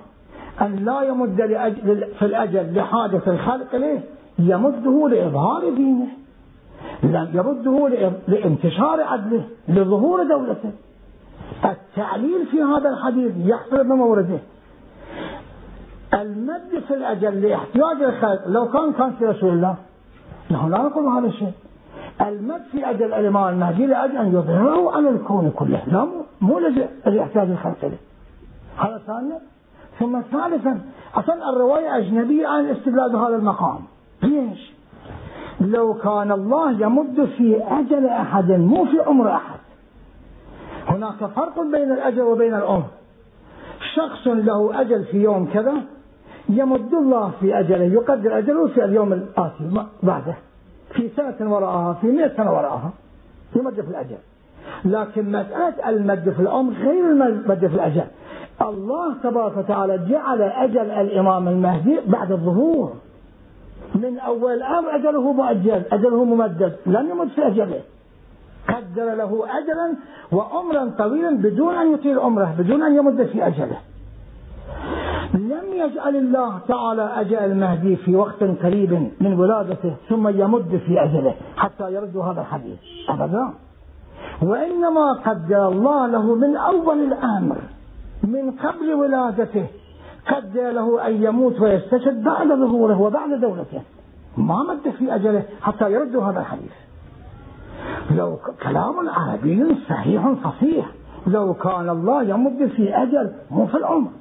أن 0.61 0.75
لا 0.75 1.01
يمد 1.01 1.41
لأجل 1.41 2.07
في 2.19 2.25
الأجل 2.25 2.75
لحاجة 2.75 3.21
الخلق 3.27 3.75
إليه 3.75 3.99
يمده 4.39 5.09
لإظهار 5.09 5.69
دينه. 5.75 6.07
يمده 7.33 7.89
لانتشار 8.27 9.01
عدله 9.01 9.43
لظهور 9.69 10.23
دولته. 10.23 10.71
التعليل 11.65 12.45
في 12.51 12.63
هذا 12.63 12.89
الحديث 12.89 13.33
يحصل 13.37 13.83
بمورده 13.83 14.39
المد 16.13 16.83
في 16.87 16.93
الأجل 16.93 17.41
لاحتياج 17.41 18.01
الخلق 18.01 18.47
لو 18.47 18.69
كان 18.71 18.93
كان 18.93 19.11
في 19.11 19.25
رسول 19.25 19.49
الله 19.49 19.75
نحن 20.51 20.71
لا 20.71 20.77
نقول 20.77 21.05
هذا 21.05 21.27
الشيء. 21.27 21.51
المد 22.21 22.61
في 22.71 22.89
أجل 22.89 23.13
الإمام 23.13 23.53
المهدي 23.53 23.85
لأجل 23.85 24.17
أن 24.17 24.27
يظهره 24.27 24.91
على 24.95 25.09
الكون 25.09 25.51
كله 25.55 25.83
لا 25.87 26.07
مو 26.41 26.59
لإحتياج 27.05 27.49
الخلق 27.49 27.85
له. 27.85 27.97
هذا 28.77 29.01
ثانيا. 29.07 29.39
ثم 29.99 30.21
ثالثا 30.21 30.81
أصلا 31.15 31.49
الرواية 31.49 31.97
أجنبية 31.97 32.47
عن 32.47 32.59
الاستدلال 32.59 33.11
بهذا 33.11 33.35
المقام. 33.35 33.79
ليش؟ 34.23 34.73
لو 35.61 35.93
كان 35.93 36.31
الله 36.31 36.71
يمد 36.71 37.25
في 37.37 37.63
أجل 37.63 38.05
أحد 38.07 38.51
مو 38.51 38.85
في 38.85 38.99
عمر 38.99 39.31
أحد. 39.31 39.59
هناك 40.87 41.25
فرق 41.35 41.61
بين 41.61 41.91
الأجل 41.91 42.21
وبين 42.21 42.53
العمر 42.53 42.85
شخص 43.95 44.27
له 44.27 44.81
أجل 44.81 45.03
في 45.03 45.17
يوم 45.17 45.49
كذا 45.53 45.73
يمد 46.49 46.93
الله 46.93 47.31
في 47.39 47.59
أجله 47.59 47.83
يقدر 47.83 48.37
أجله 48.37 48.67
في 48.67 48.85
اليوم 48.85 49.13
الآتي 49.13 49.85
بعده. 50.03 50.35
في 50.93 51.09
سنة 51.15 51.53
وراءها 51.53 51.93
في 51.93 52.07
مئة 52.07 52.37
سنة 52.37 52.51
وراءها 52.51 52.93
يمد 53.55 53.81
في 53.81 53.89
الأجل 53.89 54.17
لكن 54.85 55.31
مسألة 55.31 55.89
المد 55.89 56.29
في 56.29 56.41
العمر 56.41 56.73
غير 56.73 57.11
المد 57.11 57.59
في 57.67 57.75
الأجل 57.75 58.03
الله 58.61 59.13
تبارك 59.23 59.57
وتعالى 59.57 59.97
جعل 59.97 60.41
أجل 60.41 60.91
الإمام 60.91 61.47
المهدي 61.47 61.99
بعد 62.07 62.31
الظهور. 62.31 62.93
من 63.95 64.19
أول 64.19 64.53
الأمر 64.53 64.95
أجله 64.95 65.31
مؤجل 65.31 65.81
أجله 65.91 66.23
ممدد 66.23 66.75
لم 66.85 67.09
يمد 67.09 67.27
في 67.27 67.47
أجله. 67.47 67.81
قدر 68.67 69.15
له 69.15 69.43
أجلا 69.59 69.95
وعمرا 70.31 70.91
طويلا 70.97 71.37
بدون 71.37 71.75
أن 71.75 71.93
يطيل 71.93 72.19
عمره 72.19 72.55
بدون 72.59 72.83
أن 72.83 72.95
يمد 72.95 73.25
في 73.25 73.47
أجله. 73.47 73.77
لم 75.33 75.73
يجعل 75.73 76.15
الله 76.15 76.59
تعالى 76.67 77.21
أجل 77.21 77.37
المهدي 77.37 77.95
في 77.95 78.15
وقت 78.15 78.43
قريب 78.43 79.11
من 79.21 79.39
ولادته 79.39 79.95
ثم 80.09 80.27
يمد 80.27 80.81
في 80.87 81.03
أجله 81.03 81.35
حتى 81.57 81.93
يرد 81.93 82.17
هذا 82.17 82.41
الحديث. 82.41 82.77
أبدا. 83.09 83.53
وإنما 84.41 85.13
قدر 85.13 85.67
الله 85.67 86.07
له 86.07 86.35
من 86.35 86.55
أول 86.55 87.03
الأمر 87.03 87.57
من 88.23 88.51
قبل 88.51 88.93
ولادته 88.93 89.67
قدر 90.27 90.71
له 90.71 91.07
أن 91.07 91.23
يموت 91.23 91.61
ويستشهد 91.61 92.23
بعد 92.23 92.47
ظهوره 92.47 93.01
وبعد 93.01 93.29
دولته. 93.41 93.81
ما 94.37 94.63
مد 94.63 94.89
في 94.89 95.15
أجله 95.15 95.43
حتى 95.61 95.91
يرد 95.91 96.15
هذا 96.15 96.39
الحديث. 96.39 96.71
لو 98.11 98.37
كلام 98.63 99.09
عربي 99.09 99.75
صحيح 99.89 100.29
فصيح 100.29 100.85
لو 101.27 101.53
كان 101.53 101.89
الله 101.89 102.23
يمد 102.23 102.67
في 102.67 102.95
أجل 102.95 103.31
مو 103.51 103.65
في 103.67 103.77
العمر. 103.77 104.11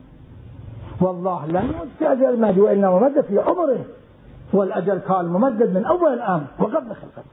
والله 1.01 1.47
لم 1.47 1.64
يمد 1.64 1.88
في 1.99 2.12
أجل 2.12 2.25
المهدي 2.25 2.61
وإنما 2.61 2.99
مد 3.01 3.20
في 3.20 3.38
عمره. 3.38 3.85
والأجل 4.53 4.99
كان 4.99 5.25
ممدد 5.25 5.75
من 5.75 5.85
أول 5.85 6.12
الآن 6.12 6.47
وقبل 6.59 6.94
خلقته 6.94 7.31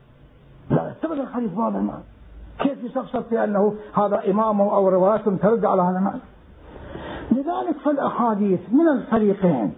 لا 0.70 0.84
يعتبر 0.84 1.14
الحديث 1.14 1.52
بهذا 1.52 1.78
المعنى. 1.78 2.04
كيف 2.60 2.84
يستفسر 2.84 3.22
في 3.22 3.44
أنه 3.44 3.76
هذا 3.94 4.32
إمامه 4.32 4.76
أو 4.76 4.90
روايات 4.90 5.30
ترد 5.30 5.66
على 5.66 5.82
هذا 5.82 5.98
المعنى؟ 5.98 6.22
لذلك 7.32 7.78
فالأحاديث 7.86 8.60
من 8.72 8.88
الفريقين 8.88 9.74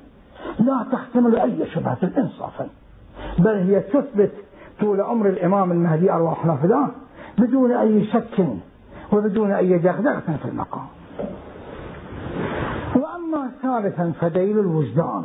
لا 0.59 0.85
تحتمل 0.91 1.39
أي 1.39 1.69
شبهة 1.69 1.97
إنصافا 2.17 2.67
بل 3.39 3.55
هي 3.55 3.79
تثبت 3.79 4.31
طول 4.79 5.01
عمر 5.01 5.29
الإمام 5.29 5.71
المهدي 5.71 6.11
أرواحنا 6.11 6.55
فداه 6.55 6.87
بدون 7.37 7.71
أي 7.71 8.05
شك 8.05 8.47
وبدون 9.11 9.51
أي 9.51 9.77
دغدغة 9.77 10.37
في 10.41 10.45
المقام. 10.45 10.85
وأما 12.95 13.49
ثالثا 13.61 14.13
فديل 14.21 14.59
الوجدان. 14.59 15.23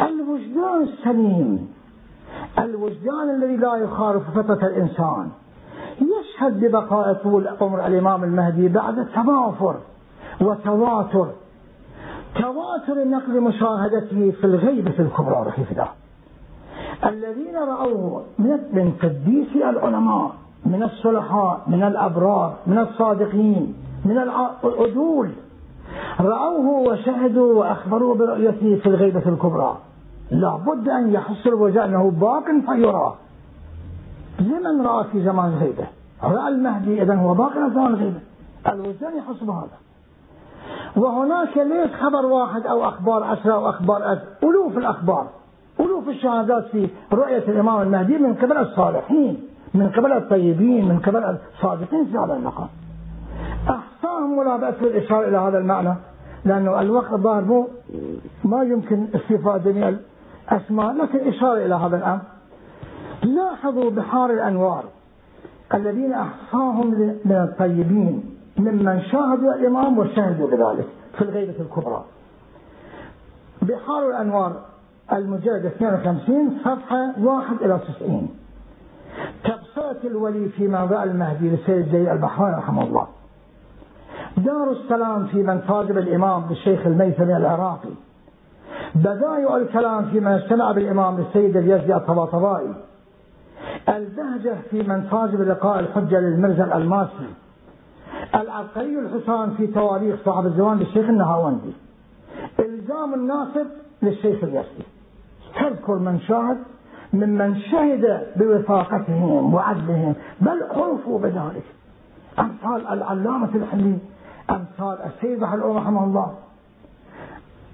الوجدان 0.00 0.82
السليم 0.82 1.68
الوجدان 2.58 3.30
الذي 3.36 3.56
لا 3.56 3.76
يخالف 3.76 4.30
فطرة 4.30 4.66
الإنسان. 4.66 5.30
يشهد 6.00 6.64
ببقاء 6.64 7.14
طول 7.14 7.48
عمر 7.60 7.86
الإمام 7.86 8.24
المهدي 8.24 8.68
بعد 8.68 9.06
تضافر 9.06 9.76
وتواتر. 10.40 11.28
تواتر 12.34 13.04
نقل 13.04 13.40
مشاهدته 13.40 14.30
في 14.40 14.44
الغيبة 14.44 14.94
الكبرى 14.98 15.44
رحمه 15.46 15.64
الله. 15.70 15.88
الذين 17.06 17.56
رأوه 17.56 18.24
من 18.72 18.92
قديسي 19.02 19.70
العلماء 19.70 20.30
من 20.66 20.82
الصلحاء 20.82 21.60
من 21.66 21.82
الأبرار 21.82 22.54
من 22.66 22.78
الصادقين 22.78 23.74
من 24.04 24.18
العدول 24.18 25.30
رأوه 26.20 26.66
وشهدوا 26.66 27.54
وأخبروا 27.54 28.14
برؤيته 28.14 28.76
في 28.76 28.86
الغيبة 28.86 29.28
الكبرى. 29.28 29.76
لابد 30.30 30.88
أن 30.88 31.12
يحصل 31.12 31.48
الوجه 31.48 31.84
أنه 31.84 32.10
باق 32.10 32.44
فيرى. 32.66 33.14
لمن 34.40 34.86
رأى 34.86 35.04
في 35.04 35.24
زمان 35.24 35.52
الغيبة؟ 35.52 35.86
رأى 36.22 36.48
المهدي 36.48 37.02
إذا 37.02 37.14
هو 37.14 37.34
باق 37.34 37.52
في 37.52 37.70
زمان 37.70 37.86
الغيبة. 37.86 38.20
الوجدان 38.68 39.16
يحس 39.16 39.44
بهذا 39.44 39.78
وهناك 40.96 41.56
ليس 41.56 41.90
خبر 41.90 42.26
واحد 42.26 42.66
أو 42.66 42.88
أخبار 42.88 43.24
عشرة 43.24 43.52
أو 43.52 43.68
أخبار 43.68 44.18
ألوف 44.42 44.78
الأخبار. 44.78 45.26
ألوف 45.84 46.08
الشهادات 46.08 46.64
في 46.66 46.88
رؤية 47.12 47.38
الإمام 47.48 47.82
المهدي 47.82 48.18
من 48.18 48.34
قبل 48.34 48.58
الصالحين 48.58 49.42
من 49.74 49.88
قبل 49.88 50.12
الطيبين 50.12 50.88
من 50.88 50.98
قبل 50.98 51.38
الصادقين 51.56 52.06
في 52.06 52.18
هذا 52.18 52.34
المقام 52.34 52.68
أحصاهم 53.70 54.38
ولا 54.38 54.56
بأس 54.56 54.74
بالإشارة 54.74 55.28
إلى 55.28 55.36
هذا 55.36 55.58
المعنى 55.58 55.94
لأنه 56.44 56.80
الوقت 56.80 57.14
ظاهر 57.14 57.66
ما 58.44 58.62
يمكن 58.62 59.06
استفادة 59.14 59.72
من 59.72 59.98
الأسماء 60.52 60.92
لكن 60.92 61.28
إشارة 61.28 61.66
إلى 61.66 61.74
هذا 61.74 61.96
الأمر. 61.96 62.20
لاحظوا 63.22 63.90
بحار 63.90 64.30
الأنوار 64.30 64.84
الذين 65.74 66.12
أحصاهم 66.12 66.90
من 67.24 67.48
الطيبين 67.50 68.36
ممن 68.58 69.02
شاهدوا 69.02 69.54
الإمام 69.54 69.98
وشهدوا 69.98 70.50
بذلك 70.50 70.86
في 71.18 71.22
الغيبة 71.22 71.54
الكبرى. 71.60 72.04
بحار 73.62 74.08
الأنوار 74.08 74.73
المجلد 75.12 75.66
52 75.66 76.58
صفحة 76.64 77.14
1 77.20 77.62
إلى 77.62 77.80
90 77.98 78.28
تبصرة 79.44 80.06
الولي 80.06 80.48
في 80.48 80.68
موضع 80.68 81.04
المهدي 81.04 81.48
للسيد 81.48 81.92
زي 81.92 82.12
البحراني 82.12 82.56
رحمه 82.56 82.82
الله. 82.82 83.06
دار 84.36 84.70
السلام 84.70 85.26
في 85.26 85.42
من 85.42 85.60
طالب 85.60 85.98
الإمام 85.98 86.42
بالشيخ 86.42 86.86
الميثمي 86.86 87.36
العراقي. 87.36 87.90
بدايع 88.94 89.56
الكلام 89.56 90.04
في 90.04 90.20
من 90.20 90.32
اجتمع 90.32 90.72
بالإمام 90.72 91.20
للسيد 91.20 91.56
اليزدي 91.56 91.96
الطباطبائي. 91.96 92.74
البهجة 93.88 94.56
في 94.70 94.82
من 94.82 95.02
فاز 95.02 95.30
بلقاء 95.30 95.80
الحجة 95.80 96.20
للمرزا 96.20 96.64
الألماسي. 96.64 97.28
العبقري 98.34 98.98
الحسان 98.98 99.50
في 99.50 99.66
تواريخ 99.66 100.16
صاحب 100.24 100.46
الزمان 100.46 100.78
للشيخ 100.78 101.08
النهاوندي. 101.08 101.72
إلزام 102.60 103.14
الناصب 103.14 103.66
للشيخ 104.04 104.44
اليزدي 104.44 104.84
تذكر 105.60 105.94
من 105.94 106.20
شاهد 106.20 106.58
ممن 107.12 107.60
شهد 107.60 108.26
بوثاقتهم 108.36 109.54
وعدلهم 109.54 110.14
بل 110.40 110.62
عرفوا 110.62 111.18
بذلك. 111.18 111.64
أمثال 112.38 112.86
العلامة 112.86 113.50
الحلي 113.54 113.98
أمثال 114.50 114.98
السيد 115.06 115.40
بحر 115.40 115.76
رحمه 115.76 116.04
الله. 116.04 116.34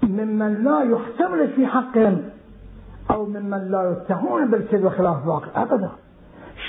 ممن 0.03 0.63
لا 0.63 0.81
يحتمل 0.83 1.47
في 1.47 1.67
حقهم 1.67 2.21
أو 3.11 3.25
ممن 3.25 3.71
لا 3.71 3.91
يتهمون 3.91 4.51
بالكذب 4.51 4.85
وخلاف 4.85 5.23
الواقع 5.23 5.63
أبدا. 5.63 5.91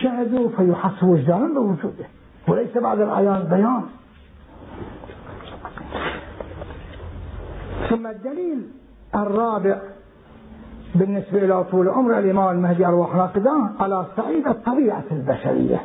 شهدوا 0.03 0.49
فيحس 0.57 1.03
وجدانا 1.03 1.61
بوجوده 1.61 2.07
وليس 2.49 2.79
بعد 2.79 3.01
العيان 3.01 3.43
بيان 3.51 3.83
ثم 7.91 8.07
الدليل 8.07 8.69
الرابع 9.15 9.79
بالنسبة 10.95 11.45
إلى 11.45 11.65
طول 11.65 11.89
عمر 11.89 12.19
الإمام 12.19 12.49
المهدي 12.49 12.87
أرواح 12.87 13.15
ناقدة 13.15 13.71
على 13.81 14.07
صعيد 14.17 14.49
الطبيعة 14.49 15.05
البشرية. 15.13 15.81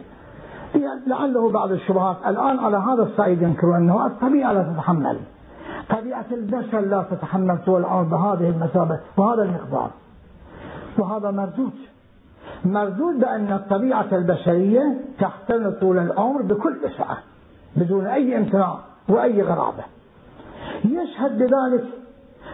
لعله 1.07 1.51
بعض 1.51 1.71
الشبهات 1.71 2.17
الآن 2.27 2.59
على 2.59 2.77
هذا 2.77 3.03
الصعيد 3.03 3.41
ينكرون 3.41 3.75
أنه 3.75 4.05
الطبيعة 4.05 4.53
لا 4.53 4.63
تتحمل. 4.63 5.19
طبيعة 5.89 6.25
البشر 6.31 6.79
لا 6.79 7.05
تتحمل 7.11 7.57
طول 7.65 7.81
العمر 7.81 8.03
بهذه 8.03 8.49
المثابة 8.49 8.99
وهذا 9.17 9.43
المقدار. 9.43 9.89
وهذا 10.97 11.31
مردود. 11.31 11.73
مردود 12.65 13.19
بأن 13.19 13.53
الطبيعة 13.53 14.07
البشرية 14.11 14.97
تحتمل 15.19 15.79
طول 15.79 15.97
العمر 15.97 16.41
بكل 16.41 16.77
سعة 16.97 17.17
بدون 17.75 18.07
أي 18.07 18.37
امتناع 18.37 18.79
وأي 19.09 19.41
غرابة. 19.41 19.83
يشهد 20.85 21.37
بذلك 21.37 21.83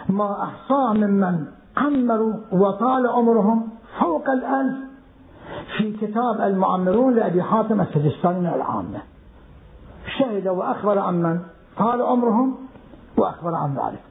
ما 0.09 0.43
أحصاه 0.43 0.93
ممن 0.93 1.45
عمروا 1.77 2.33
وطال 2.51 3.07
عمرهم 3.07 3.69
فوق 3.99 4.29
الألف. 4.29 4.77
في 5.77 5.91
كتاب 5.91 6.41
المعمرون 6.41 7.13
لأبي 7.13 7.43
حاتم 7.43 7.81
السجستاني 7.81 8.55
العامة. 8.55 9.01
شهد 10.17 10.47
وأخبر 10.47 10.99
عمن 10.99 11.39
طال 11.77 12.01
عمرهم 12.01 12.55
وأخبر 13.17 13.55
عن 13.55 13.69
ذلك. 13.75 14.01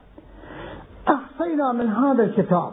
أحصينا 1.08 1.72
من 1.72 1.88
هذا 1.88 2.22
الكتاب 2.22 2.70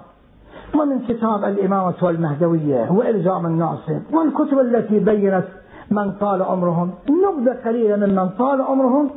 ومن 0.75 0.99
كتاب 0.99 1.43
الإمامة 1.43 1.93
والمهدوية 2.01 2.91
وإلزام 2.91 3.45
الناصب 3.45 4.01
والكتب 4.13 4.60
التي 4.60 4.99
بينت 4.99 5.47
من 5.91 6.12
طال 6.12 6.43
عمرهم 6.43 6.91
نبذة 7.10 7.58
قليلة 7.65 7.95
ممن 7.95 8.29
طال 8.29 8.62
عمرهم 8.62 9.10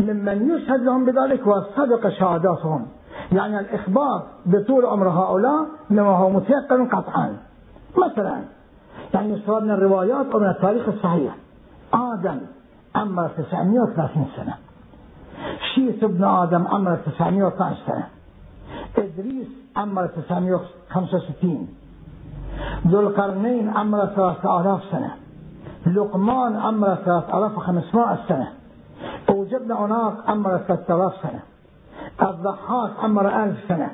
ممن 0.00 0.50
يشهد 0.50 0.80
لهم 0.82 1.04
بذلك 1.04 1.46
وصدق 1.46 2.08
شهاداتهم. 2.08 2.86
يعني 3.32 3.60
الإخبار 3.60 4.22
بطول 4.46 4.86
عمر 4.86 5.08
هؤلاء 5.08 5.66
مما 5.90 6.16
هو 6.16 6.30
متيقن 6.30 6.88
قطعا. 6.88 7.36
مثلا 7.96 8.42
يعني 9.14 9.32
من 9.48 9.70
الروايات 9.70 10.26
أو 10.26 10.40
من 10.40 10.48
التاريخ 10.48 10.88
الصحيح 10.88 11.36
آدم 11.94 12.40
عمر 12.94 13.28
930 13.28 14.26
سنة. 14.36 14.54
شيث 15.74 16.04
ابن 16.04 16.24
آدم 16.24 16.66
عمر 16.66 16.96
912 16.96 17.76
سنة. 17.86 18.06
إدريس 18.98 19.48
عمر 19.76 20.06
965 20.06 21.68
ذو 22.86 23.00
القرنين 23.00 23.68
عمر 23.68 24.06
3000 24.06 24.80
سنة. 24.92 25.16
لقمان 25.86 26.56
عمر 26.56 26.94
3500 26.94 28.18
سنة. 28.28 28.48
وجبنا 29.30 29.74
عناق 29.74 30.30
عمر 30.30 30.58
3000 30.58 31.12
سنة. 31.22 31.40
الضحاك 32.22 32.90
عمر 32.98 33.44
ألف 33.44 33.58
سنة. 33.68 33.90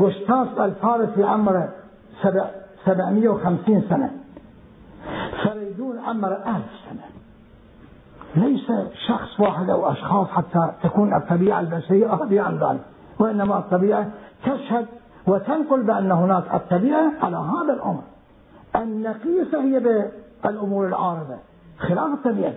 قسطاس 0.00 0.48
الفارسي 0.58 1.24
عمر 1.24 1.68
سبعمية 2.84 3.28
وخمسين 3.28 3.82
سنة. 3.88 4.10
فريدون 5.44 5.98
عمر 5.98 6.32
ألف 6.32 6.70
سنة. 6.90 7.04
ليس 8.36 8.72
شخص 9.08 9.40
واحد 9.40 9.70
أو 9.70 9.92
أشخاص 9.92 10.28
حتى 10.28 10.72
تكون 10.82 11.14
الطبيعة 11.14 11.60
البشرية 11.60 12.06
راضية 12.06 12.42
عن 12.42 12.58
ذلك 12.58 12.80
وإنما 13.18 13.58
الطبيعة 13.58 14.10
تشهد 14.44 14.86
وتنقل 15.26 15.82
بأن 15.82 16.12
هناك 16.12 16.54
الطبيعة 16.54 17.12
على 17.22 17.36
هذا 17.36 17.72
الأمر. 17.72 18.02
النقيصة 18.76 19.62
هي 19.62 20.04
بالأمور 20.44 20.86
العارضة 20.86 21.36
خلاف 21.78 22.14
الطبيعة. 22.14 22.52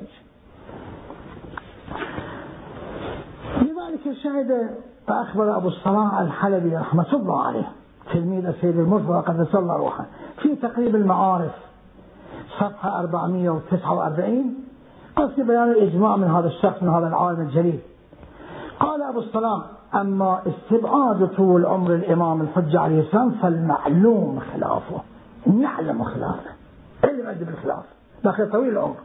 لذلك 3.94 4.18
شهد 4.24 4.70
فأخبر 5.08 5.58
أبو 5.58 5.68
الصلاح 5.68 6.20
الحلبي 6.20 6.76
رحمة 6.76 7.14
الله 7.14 7.42
عليه 7.42 7.72
تلميذ 8.14 8.46
السيد 8.46 8.80
المرتضى 8.80 9.20
قدس 9.20 9.56
الله 9.56 9.78
روحه. 9.78 10.06
في 10.42 10.56
تقريب 10.56 10.96
المعارف 10.96 11.52
صفحة 12.60 13.00
449 13.00 14.56
قصد 15.16 15.42
بيان 15.42 15.72
الإجماع 15.72 16.16
من 16.16 16.28
هذا 16.28 16.48
الشخص 16.48 16.84
من 16.84 16.90
هذا 16.90 17.08
العالم 17.08 17.42
الجليل. 17.42 17.80
قال 18.80 19.02
أبو 19.02 19.20
الصلاح 19.20 19.62
أما 19.96 20.42
استبعاد 20.48 21.28
طول 21.28 21.66
عمر 21.66 21.94
الإمام 21.94 22.42
الحجة 22.42 22.80
عليه 22.80 23.02
السلام 23.02 23.32
فالمعلوم 23.32 24.40
خلافه 24.54 25.02
نعلم 25.48 26.04
خلافه 26.04 26.50
علم 27.04 27.28
أدب 27.28 27.50
الخلاف 27.50 27.84
لكن 28.24 28.50
طويل 28.50 28.70
العمر. 28.70 28.96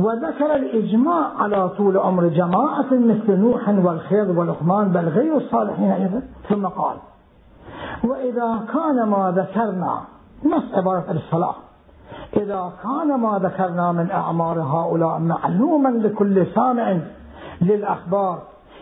وذكر 0.00 0.54
الإجماع 0.56 1.30
على 1.38 1.68
طول 1.68 1.98
عمر 1.98 2.26
جماعة 2.28 2.90
مثل 2.92 3.36
نوح 3.36 3.68
والخير 3.68 4.30
ولقمان 4.38 4.88
بل 4.88 5.08
غير 5.08 5.36
الصالحين 5.36 5.90
أيضا. 5.90 6.22
ثم 6.48 6.66
قال 6.66 6.96
وإذا 8.04 8.60
كان 8.72 9.08
ما 9.08 9.34
ذكرنا 9.36 10.00
نص 10.44 10.74
عبارة 10.74 11.10
الصلاة. 11.10 11.54
إذا 12.36 12.72
كان 12.82 13.20
ما 13.20 13.38
ذكرنا 13.38 13.92
من 13.92 14.10
أعمار 14.10 14.60
هؤلاء 14.60 15.18
معلوما 15.18 15.88
لكل 15.88 16.46
سامع 16.54 16.98
للأخبار 17.60 18.38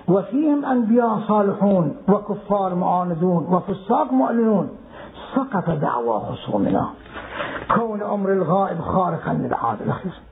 وفيهم 0.09 0.65
أنبياء 0.65 1.21
صالحون 1.29 1.97
وكفار 2.09 2.75
معاندون 2.75 3.47
وفساق 3.51 4.13
مؤمنون 4.13 4.69
سقط 5.37 5.71
دعوى 5.71 6.21
خصومنا. 6.21 6.89
كون 7.77 8.03
أمر 8.03 8.33
الغائب 8.33 8.81
خارقا 8.81 9.33
للعادة 9.33 9.85
الأخير. 9.85 10.28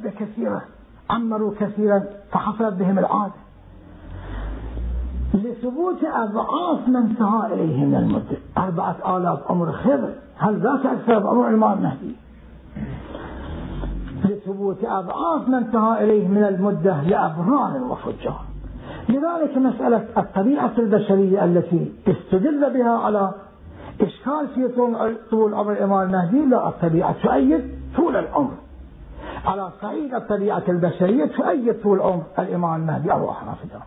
عدة 0.00 0.10
كثيرة 0.10 0.62
عمروا 1.10 1.52
كثيرا 1.60 2.02
فحصلت 2.32 2.74
بهم 2.74 2.98
العادة. 2.98 3.32
لثبوت 5.34 6.04
أضعاف 6.04 6.88
ما 6.88 6.98
انتهى 6.98 7.54
إليه 7.54 7.84
من 7.84 7.94
المدة. 7.94 8.38
أربعة 8.58 9.16
آلاف 9.16 9.50
عمر 9.50 9.72
خضر 9.72 10.12
هل 10.36 10.60
ذاك 10.60 10.86
أكثر 10.86 11.26
عمر 11.26 11.48
الإمام 11.48 11.78
المهدي؟ 11.78 12.16
لثبوت 14.24 14.84
أضعاف 14.84 15.48
ما 15.48 15.58
انتهى 15.58 16.04
إليه 16.04 16.28
من 16.28 16.44
المدة 16.44 17.02
لأبرار 17.02 17.82
وفجار. 17.82 18.44
لذلك 19.08 19.56
مسألة 19.56 20.04
الطبيعة 20.16 20.72
البشرية 20.78 21.44
التي 21.44 21.92
استدل 22.08 22.72
بها 22.74 22.98
على 22.98 23.32
إشكال 24.00 24.48
في 24.54 24.68
طول 25.30 25.54
عمر 25.54 25.72
الإمام 25.72 26.02
المهدي 26.02 26.46
لا 26.46 26.68
الطبيعة 26.68 27.14
تؤيد 27.22 27.74
طول 27.96 28.16
العمر. 28.16 28.54
على 29.46 29.70
صعيد 29.82 30.14
الطبيعة 30.14 30.62
البشرية 30.68 31.24
تؤيد 31.24 31.82
طول 31.82 32.00
عمر 32.00 32.22
الإمام 32.38 32.80
المهدي 32.80 33.12
أرواح 33.12 33.44
رافضة 33.44 33.80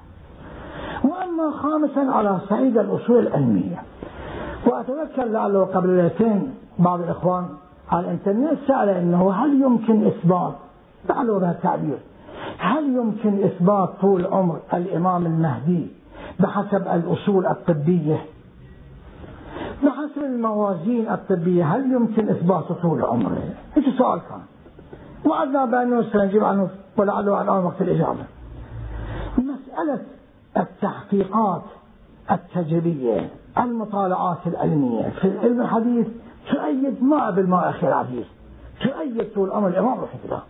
وأما 1.03 1.51
خامسا 1.51 1.99
على 1.99 2.39
صعيد 2.49 2.77
الأصول 2.77 3.27
العلمية. 3.27 3.83
وأتذكر 4.67 5.23
لعله 5.25 5.65
قبل 5.65 5.89
ليلتين 5.89 6.53
بعض 6.79 7.01
الإخوان 7.01 7.49
على 7.91 8.05
الإنترنت 8.05 8.59
سأل 8.67 8.89
أنه 8.89 9.31
هل 9.31 9.61
يمكن 9.61 10.07
إثبات 10.07 10.53
لعله 11.09 11.37
هذا 11.37 11.51
التعبير. 11.51 11.97
هل 12.57 12.95
يمكن 12.95 13.43
إثبات 13.43 13.89
طول 14.01 14.25
عمر 14.25 14.59
الإمام 14.73 15.25
المهدي 15.25 15.87
بحسب 16.39 16.87
الأصول 16.87 17.45
الطبية؟ 17.45 18.25
بحسب 19.83 20.23
الموازين 20.23 21.11
الطبية 21.11 21.75
هل 21.75 21.91
يمكن 21.91 22.29
إثبات 22.29 22.71
طول 22.81 23.01
عمره؟ 23.01 23.53
هذا 23.77 23.97
سؤال 23.97 24.19
كان. 24.29 24.41
وعدنا 25.25 25.65
بأنه 25.65 26.11
سنجيب 26.11 26.43
عنه 26.43 26.69
ولعله 26.97 27.41
الآن 27.41 27.63
وقت 27.65 27.81
الإجابة. 27.81 28.25
مسألة 29.37 30.01
التحقيقات 30.57 31.61
التجريبية 32.31 33.29
المطالعات 33.57 34.47
العلمية 34.47 35.09
في 35.09 35.27
العلم 35.27 35.61
الحديث 35.61 36.07
تؤيد 36.51 37.03
ما 37.03 37.29
بالماء 37.29 37.69
أخي 37.69 37.87
العزيز 37.87 38.25
تؤيد 38.83 39.33
طول 39.35 39.51
عمر 39.51 39.67
الإمام 39.67 39.99
رحمه 39.99 40.19
الله. 40.25 40.41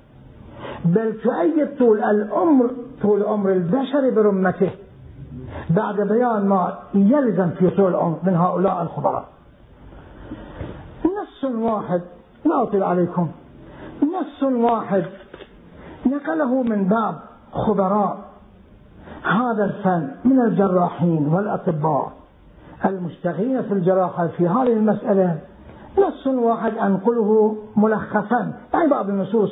بل 0.86 1.19
تؤيد 1.24 1.78
طول 1.78 2.03
العمر 2.03 2.71
طول 3.01 3.24
عمر 3.24 3.51
البشر 3.51 4.09
برمته 4.09 4.71
بعد 5.69 6.01
بيان 6.01 6.47
ما 6.47 6.80
يلزم 6.93 7.49
في 7.49 7.69
طول 7.69 7.91
العمر 7.91 8.17
من 8.24 8.36
هؤلاء 8.36 8.82
الخبراء. 8.82 9.26
نص 11.05 11.43
واحد 11.43 12.01
لا 12.45 12.63
أطيل 12.63 12.84
عليكم. 12.84 13.28
نص 14.04 14.43
واحد. 14.43 15.06
نقله 16.06 16.64
من 16.64 16.88
باب 16.88 17.20
خبراء. 17.51 18.18
هذا 19.24 19.66
الفن 19.66 20.12
من 20.26 20.41
الجراحين 20.41 21.28
والأطباء. 21.28 22.14
المشتغلين 22.86 23.62
في 23.62 23.74
الجراحة 23.74 24.28
في 24.28 24.47
هذه 24.47 24.74
المسألة 24.74 25.39
نص 25.97 26.28
واحد 26.28 26.78
أنقله 26.78 27.58
ملخصا. 27.76 28.54
يعني 28.74 28.89
بعض 28.89 29.10
النصوص. 29.10 29.51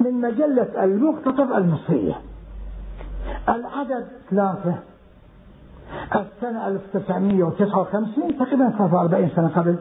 من 0.00 0.20
مجلة 0.20 0.84
المقتطف 0.84 1.56
المصرية. 1.56 2.20
العدد 3.48 4.06
ثلاثة. 4.30 4.74
السنة 6.14 6.68
1959 6.68 8.38
تقريبا 8.38 8.70
43 8.70 9.30
سنة 9.36 9.48
قبل. 9.48 9.78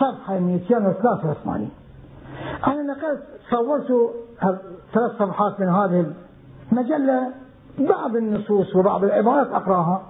صفحة 0.00 0.38
283 0.38 1.70
أنا 2.66 2.82
نقلت 2.82 3.22
صورت 3.50 3.86
ثلاث 4.94 5.12
صفحات 5.18 5.60
من 5.60 5.68
هذه 5.68 6.06
المجلة 6.72 7.28
بعض 7.78 8.16
النصوص 8.16 8.76
وبعض 8.76 9.04
العبارات 9.04 9.46
أقراها 9.50 10.02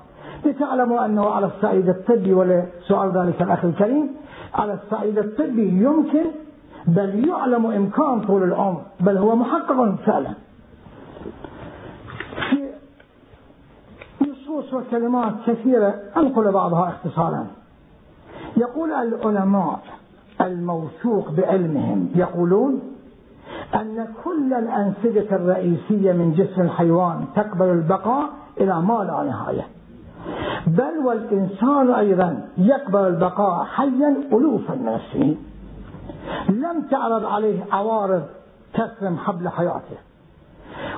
لتعلموا 0.44 1.04
أنه 1.04 1.30
على 1.30 1.46
الصعيد 1.46 1.88
الطبي 1.88 2.32
ولسؤال 2.32 3.12
ذلك 3.18 3.42
الأخ 3.42 3.64
الكريم 3.64 4.16
على 4.54 4.72
الصعيد 4.84 5.18
الطبي 5.18 5.68
يمكن 5.68 6.24
بل 6.86 7.28
يعلم 7.28 7.66
إمكان 7.66 8.20
طول 8.20 8.42
العمر 8.42 8.82
بل 9.00 9.16
هو 9.16 9.36
محقق 9.36 9.94
فعلا. 10.06 10.34
في 12.50 12.70
نصوص 14.30 14.74
وكلمات 14.74 15.32
كثيرة 15.46 15.94
أنقل 16.16 16.52
بعضها 16.52 16.88
اختصارا. 16.88 17.46
يقول 18.56 18.92
العلماء 18.92 19.78
الموثوق 20.42 21.30
بعلمهم. 21.30 22.08
يقولون 22.14 22.80
أن 23.74 24.06
كل 24.24 24.54
الأنسجة 24.54 25.36
الرئيسية 25.36 26.12
من 26.12 26.32
جسم 26.32 26.60
الحيوان 26.60 27.24
تقبل 27.36 27.68
البقاء 27.68 28.30
إلى 28.60 28.82
ما 28.82 29.04
لا 29.04 29.30
نهاية. 29.30 29.66
بل 30.66 31.06
والإنسان 31.06 31.90
أيضا 31.90 32.48
يقبل 32.58 33.00
البقاء 33.00 33.64
حيا 33.64 34.16
ألوفا 34.32 34.74
من 34.74 34.88
السنين 34.88 35.38
لم 36.48 36.82
تعرض 36.90 37.24
عليه 37.24 37.64
عوارض 37.72 38.22
تسلم 38.74 39.16
حبل 39.16 39.48
حياته. 39.48 39.96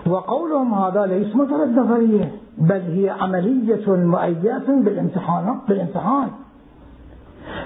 وقولهم 0.06 0.74
هذا 0.74 1.06
ليس 1.06 1.36
مجرد 1.36 1.68
نظرية 1.78 2.32
بل 2.58 2.80
هي 2.80 3.10
عملية 3.10 3.86
مؤيدة 3.88 4.62
بالامتحان 4.68 5.60
بالامتحان. 5.68 6.28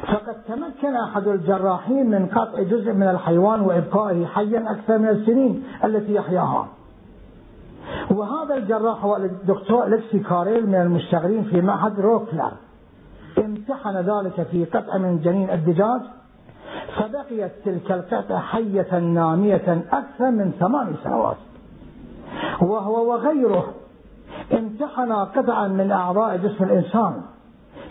فقد 0.09 0.37
تمكن 0.49 0.97
أحد 0.97 1.29
الجراحين 1.29 2.11
من 2.11 2.27
قطع 2.27 2.63
جزء 2.63 2.93
من 2.93 3.09
الحيوان 3.09 3.61
وإبقائه 3.61 4.27
حيا 4.27 4.71
أكثر 4.71 4.99
من 4.99 5.09
السنين 5.09 5.65
التي 5.85 6.15
يحياها. 6.15 6.69
وهذا 8.11 8.55
الجراح 8.55 9.05
هو 9.05 9.17
الدكتور 9.17 9.87
ألكسي 9.87 10.19
كاريل 10.19 10.67
من 10.67 10.75
المشتغلين 10.75 11.45
في 11.45 11.61
معهد 11.61 12.01
روكفلر. 12.01 12.53
امتحن 13.39 13.97
ذلك 13.97 14.43
في 14.43 14.65
قطع 14.65 14.99
من 14.99 15.21
جنين 15.21 15.51
الدجاج 15.51 16.01
فبقيت 16.97 17.53
تلك 17.65 17.93
القطعة 17.93 18.39
حية 18.39 18.99
نامية 18.99 19.85
أكثر 19.93 20.31
من 20.31 20.53
ثمان 20.61 20.95
سنوات. 21.05 21.37
وهو 22.61 23.13
وغيره 23.13 23.75
امتحن 24.53 25.13
قطعا 25.13 25.69
من 25.69 25.93
أعضاء 25.93 26.37
جسم 26.37 26.65
الإنسان 26.65 27.23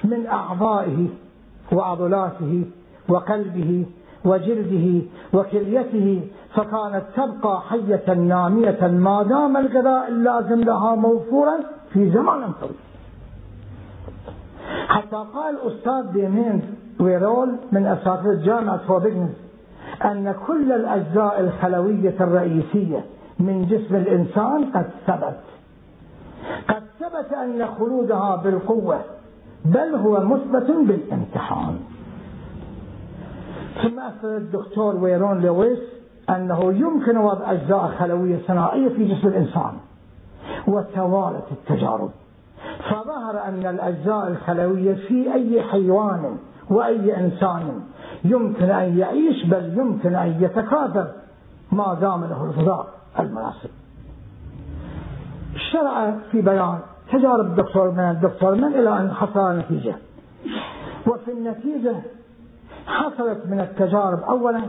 من 0.03 0.27
أعضائه 0.27 1.07
وعضلاته 1.71 2.65
وقلبه 3.09 3.85
وجلده 4.25 5.05
وكليته 5.33 6.21
فكانت 6.55 7.03
تبقى 7.15 7.61
حية 7.61 8.13
نامية 8.13 8.87
ما 8.87 9.23
دام 9.23 9.57
الغذاء 9.57 10.07
اللازم 10.07 10.59
لها 10.61 10.95
موفورا 10.95 11.57
في 11.93 12.11
زمن 12.11 12.51
طويل. 12.61 12.75
حتى 14.87 15.15
قال 15.33 15.55
الأستاذ 15.55 16.11
ديمين 16.13 16.61
ويرول 16.99 17.55
من 17.71 17.85
أساتذة 17.85 18.45
جامعة 18.45 18.81
هوبيجنز 18.89 19.29
أن 20.05 20.35
كل 20.47 20.71
الأجزاء 20.71 21.39
الخلوية 21.39 22.15
الرئيسية 22.21 23.05
من 23.39 23.65
جسم 23.65 23.95
الإنسان 23.95 24.65
قد 24.65 24.89
ثبت. 25.07 25.39
قد 26.69 26.83
ثبت 26.99 27.33
أن 27.33 27.65
خلودها 27.79 28.35
بالقوة 28.35 28.99
بل 29.65 29.95
هو 29.95 30.23
مثبت 30.23 30.71
بالامتحان. 30.71 31.79
ثم 33.83 33.99
أثبت 33.99 34.25
الدكتور 34.25 34.95
ويرون 34.95 35.41
لويس 35.41 35.79
أنه 36.29 36.73
يمكن 36.73 37.17
وضع 37.17 37.51
أجزاء 37.51 37.87
خلوية 37.99 38.39
صناعية 38.47 38.89
في 38.89 39.05
جسم 39.05 39.27
الإنسان 39.27 39.73
وتوالت 40.67 41.45
التجارب. 41.51 42.09
فظهر 42.89 43.43
أن 43.47 43.65
الأجزاء 43.65 44.27
الخلوية 44.27 44.93
في 44.93 45.33
أي 45.33 45.61
حيوان 45.61 46.37
وأي 46.69 47.17
إنسان 47.17 47.81
يمكن 48.23 48.69
أن 48.69 48.97
يعيش 48.97 49.45
بل 49.45 49.77
يمكن 49.77 50.15
أن 50.15 50.43
يتكاثر 50.43 51.07
ما 51.71 51.93
دام 51.93 52.21
له 52.23 52.43
الغذاء 52.43 52.87
المناسب. 53.19 53.69
شرع 55.71 56.15
في 56.31 56.41
بيان 56.41 56.79
تجارب 57.11 57.45
الدكتور 57.45 57.91
من 57.91 57.99
الدكتور 57.99 58.55
من 58.55 58.63
إلى 58.63 58.89
أن 58.99 59.11
حصل 59.13 59.57
نتيجة. 59.57 59.95
وفي 61.07 61.31
النتيجة 61.31 61.95
حصلت 62.87 63.45
من 63.45 63.59
التجارب 63.59 64.19
أولا 64.23 64.61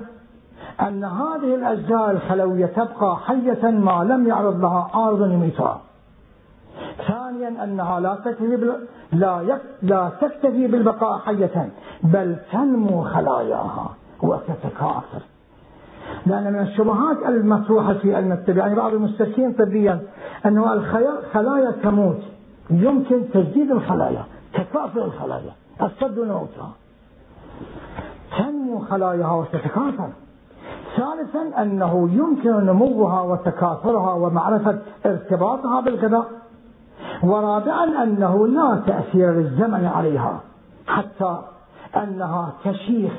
أن 0.81 1.05
هذه 1.05 1.55
الأجزاء 1.55 2.11
الخلوية 2.11 2.67
تبقى 2.67 3.17
حية 3.17 3.71
ما 3.71 4.05
لم 4.05 4.29
يعرض 4.29 4.61
لها 4.61 4.91
عارض 4.95 5.31
يميتها 5.33 5.81
ثانيا 7.09 7.65
أنها 7.65 8.01
لا 8.01 8.15
تكتفي 8.15 8.73
لا, 9.13 9.41
يك... 9.41 9.61
لا 9.83 10.11
تكتفي 10.21 10.67
بالبقاء 10.67 11.19
حية 11.19 11.71
بل 12.03 12.37
تنمو 12.53 13.03
خلاياها 13.03 13.91
وتتكاثر. 14.23 15.23
لأن 16.27 16.53
من 16.53 16.61
الشبهات 16.61 17.17
المطروحة 17.29 17.95
في 17.95 18.17
علم 18.17 18.33
الطب 18.33 18.57
يعني 18.57 18.75
بعض 18.75 18.95
المستشفين 18.95 19.53
طبيا 19.53 20.01
أنه 20.47 20.73
الخلايا 20.73 21.71
تموت. 21.83 22.21
يمكن 22.71 23.23
تجديد 23.35 23.71
الخلايا 23.71 24.25
تكاثر 24.55 25.05
الخلايا 25.05 25.53
الصد 25.83 26.19
موتها 26.19 26.71
تنمو 28.39 28.79
خلاياها 28.79 29.33
وتتكاثر. 29.35 30.09
ثالثا 30.97 31.63
أنه 31.63 32.09
يمكن 32.13 32.51
نموها 32.51 33.21
وتكاثرها 33.21 34.13
ومعرفة 34.13 34.79
ارتباطها 35.07 35.81
بالغذاء. 35.81 36.27
ورابعا 37.23 38.03
أنه 38.03 38.47
لا 38.47 38.83
تأثير 38.87 39.31
للزمن 39.33 39.85
عليها 39.85 40.41
حتى 40.87 41.39
أنها 41.97 42.53
تشيخ 42.65 43.13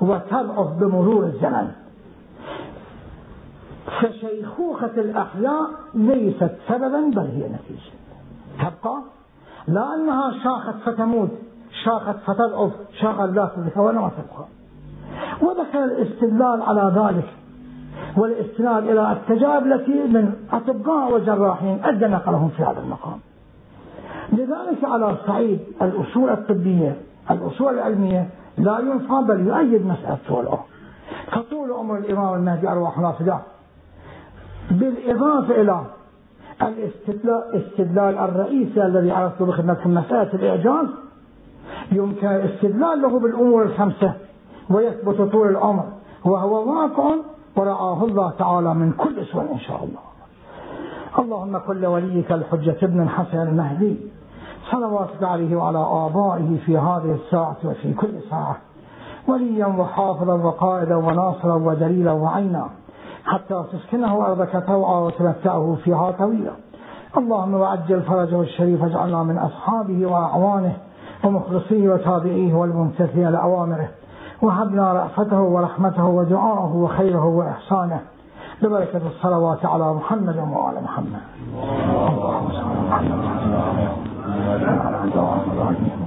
وتضعف 0.00 0.68
بمرور 0.80 1.24
الزمن. 1.24 1.83
فشيخوخة 4.00 4.86
الأحياء 4.96 5.70
ليست 5.94 6.50
سببا 6.68 7.00
بل 7.00 7.18
هي 7.18 7.48
نتيجة. 7.48 7.92
تبقى؟ 8.58 9.02
لا 9.68 9.94
أنها 9.94 10.32
شاخت 10.44 10.74
فتموت 10.84 11.30
شاخت 11.84 12.16
فتضعف 12.26 12.72
شاخت 13.00 13.20
لا 13.20 13.50
تضعف 13.56 13.76
ولا 13.78 13.98
تبقى. 14.00 14.46
وذكر 15.42 15.84
الاستدلال 15.84 16.62
على 16.62 16.92
ذلك 16.96 17.28
والاستناد 18.16 18.82
إلى 18.88 19.12
التجارب 19.12 19.66
التي 19.66 19.92
من 19.92 20.34
أطباء 20.52 21.14
وجراحين 21.14 21.84
أدى 21.84 22.06
نقلهم 22.06 22.48
في 22.48 22.62
هذا 22.62 22.80
المقام. 22.80 23.18
لذلك 24.32 24.84
على 24.84 25.16
صعيد 25.26 25.60
الأصول 25.82 26.30
الطبية 26.30 26.96
الأصول 27.30 27.74
العلمية 27.74 28.28
لا 28.58 28.78
ينفى 28.78 29.24
بل 29.28 29.46
يؤيد 29.46 29.86
مسألة 29.86 30.18
طول 30.28 30.48
فطول 31.32 31.72
عمر 31.72 31.98
الإمام 31.98 32.34
المهدي 32.34 32.68
أرواح 32.68 32.98
الله 32.98 33.12
بالإضافة 34.70 35.60
إلى 35.60 35.84
الاستدلال 36.62 38.18
الرئيسي 38.18 38.86
الذي 38.86 39.10
عرفت 39.10 39.42
بخدمتكم 39.42 39.94
مسألة 39.94 40.34
الإعجاز 40.34 40.86
يمكن 41.92 42.26
الاستدلال 42.26 43.02
له 43.02 43.18
بالأمور 43.18 43.62
الخمسة 43.62 44.12
ويثبت 44.70 45.20
طول 45.32 45.48
العمر 45.48 45.84
وهو 46.24 46.74
واقع 46.74 47.14
ورعاه 47.56 48.04
الله 48.04 48.30
تعالى 48.30 48.74
من 48.74 48.92
كل 48.92 49.26
سوء 49.26 49.52
إن 49.52 49.58
شاء 49.58 49.84
الله. 49.84 50.00
اللهم 51.18 51.58
كل 51.58 51.86
وليك 51.86 52.32
الحجة 52.32 52.76
ابن 52.82 53.02
الحسن 53.02 53.38
المهدي 53.38 53.96
صلواتك 54.70 55.22
عليه 55.22 55.56
وعلى 55.56 55.78
آبائه 55.78 56.58
في 56.66 56.78
هذه 56.78 57.18
الساعة 57.24 57.56
وفي 57.64 57.94
كل 57.94 58.20
ساعة 58.30 58.56
وليا 59.28 59.66
وحافظا 59.66 60.34
وقائدا 60.34 60.96
وناصرا 60.96 61.54
ودليلا 61.54 62.12
وعينا. 62.12 62.68
حتى 63.24 63.64
تسكنه 63.72 64.26
أرضك 64.26 64.64
توعى 64.66 65.02
وتمتعه 65.02 65.76
فيها 65.84 66.10
طويلا. 66.10 66.52
اللهم 67.16 67.54
وعجل 67.54 68.02
فرجه 68.02 68.40
الشريف 68.40 68.84
اجعلنا 68.84 69.22
من 69.22 69.38
أصحابه 69.38 70.06
وأعوانه 70.06 70.76
ومخلصيه 71.24 71.88
وتابعيه 71.88 72.54
والممتثلين 72.54 73.28
لأوامره. 73.28 73.88
وهبنا 74.42 74.92
رأفته 74.92 75.40
ورحمته 75.40 76.04
ودعاءه 76.04 76.76
وخيره 76.76 77.24
وإحسانه. 77.24 78.00
ببركة 78.62 79.00
الصلوات 79.06 79.66
على 79.66 79.94
محمد 79.94 80.36
وآل 80.36 80.84
محمد. 80.84 81.20
اللهم 81.54 82.48
صل 82.48 82.92
على 82.92 83.08
محمد 83.08 83.56
وعلى 84.76 84.98
وصحبه 85.16 86.03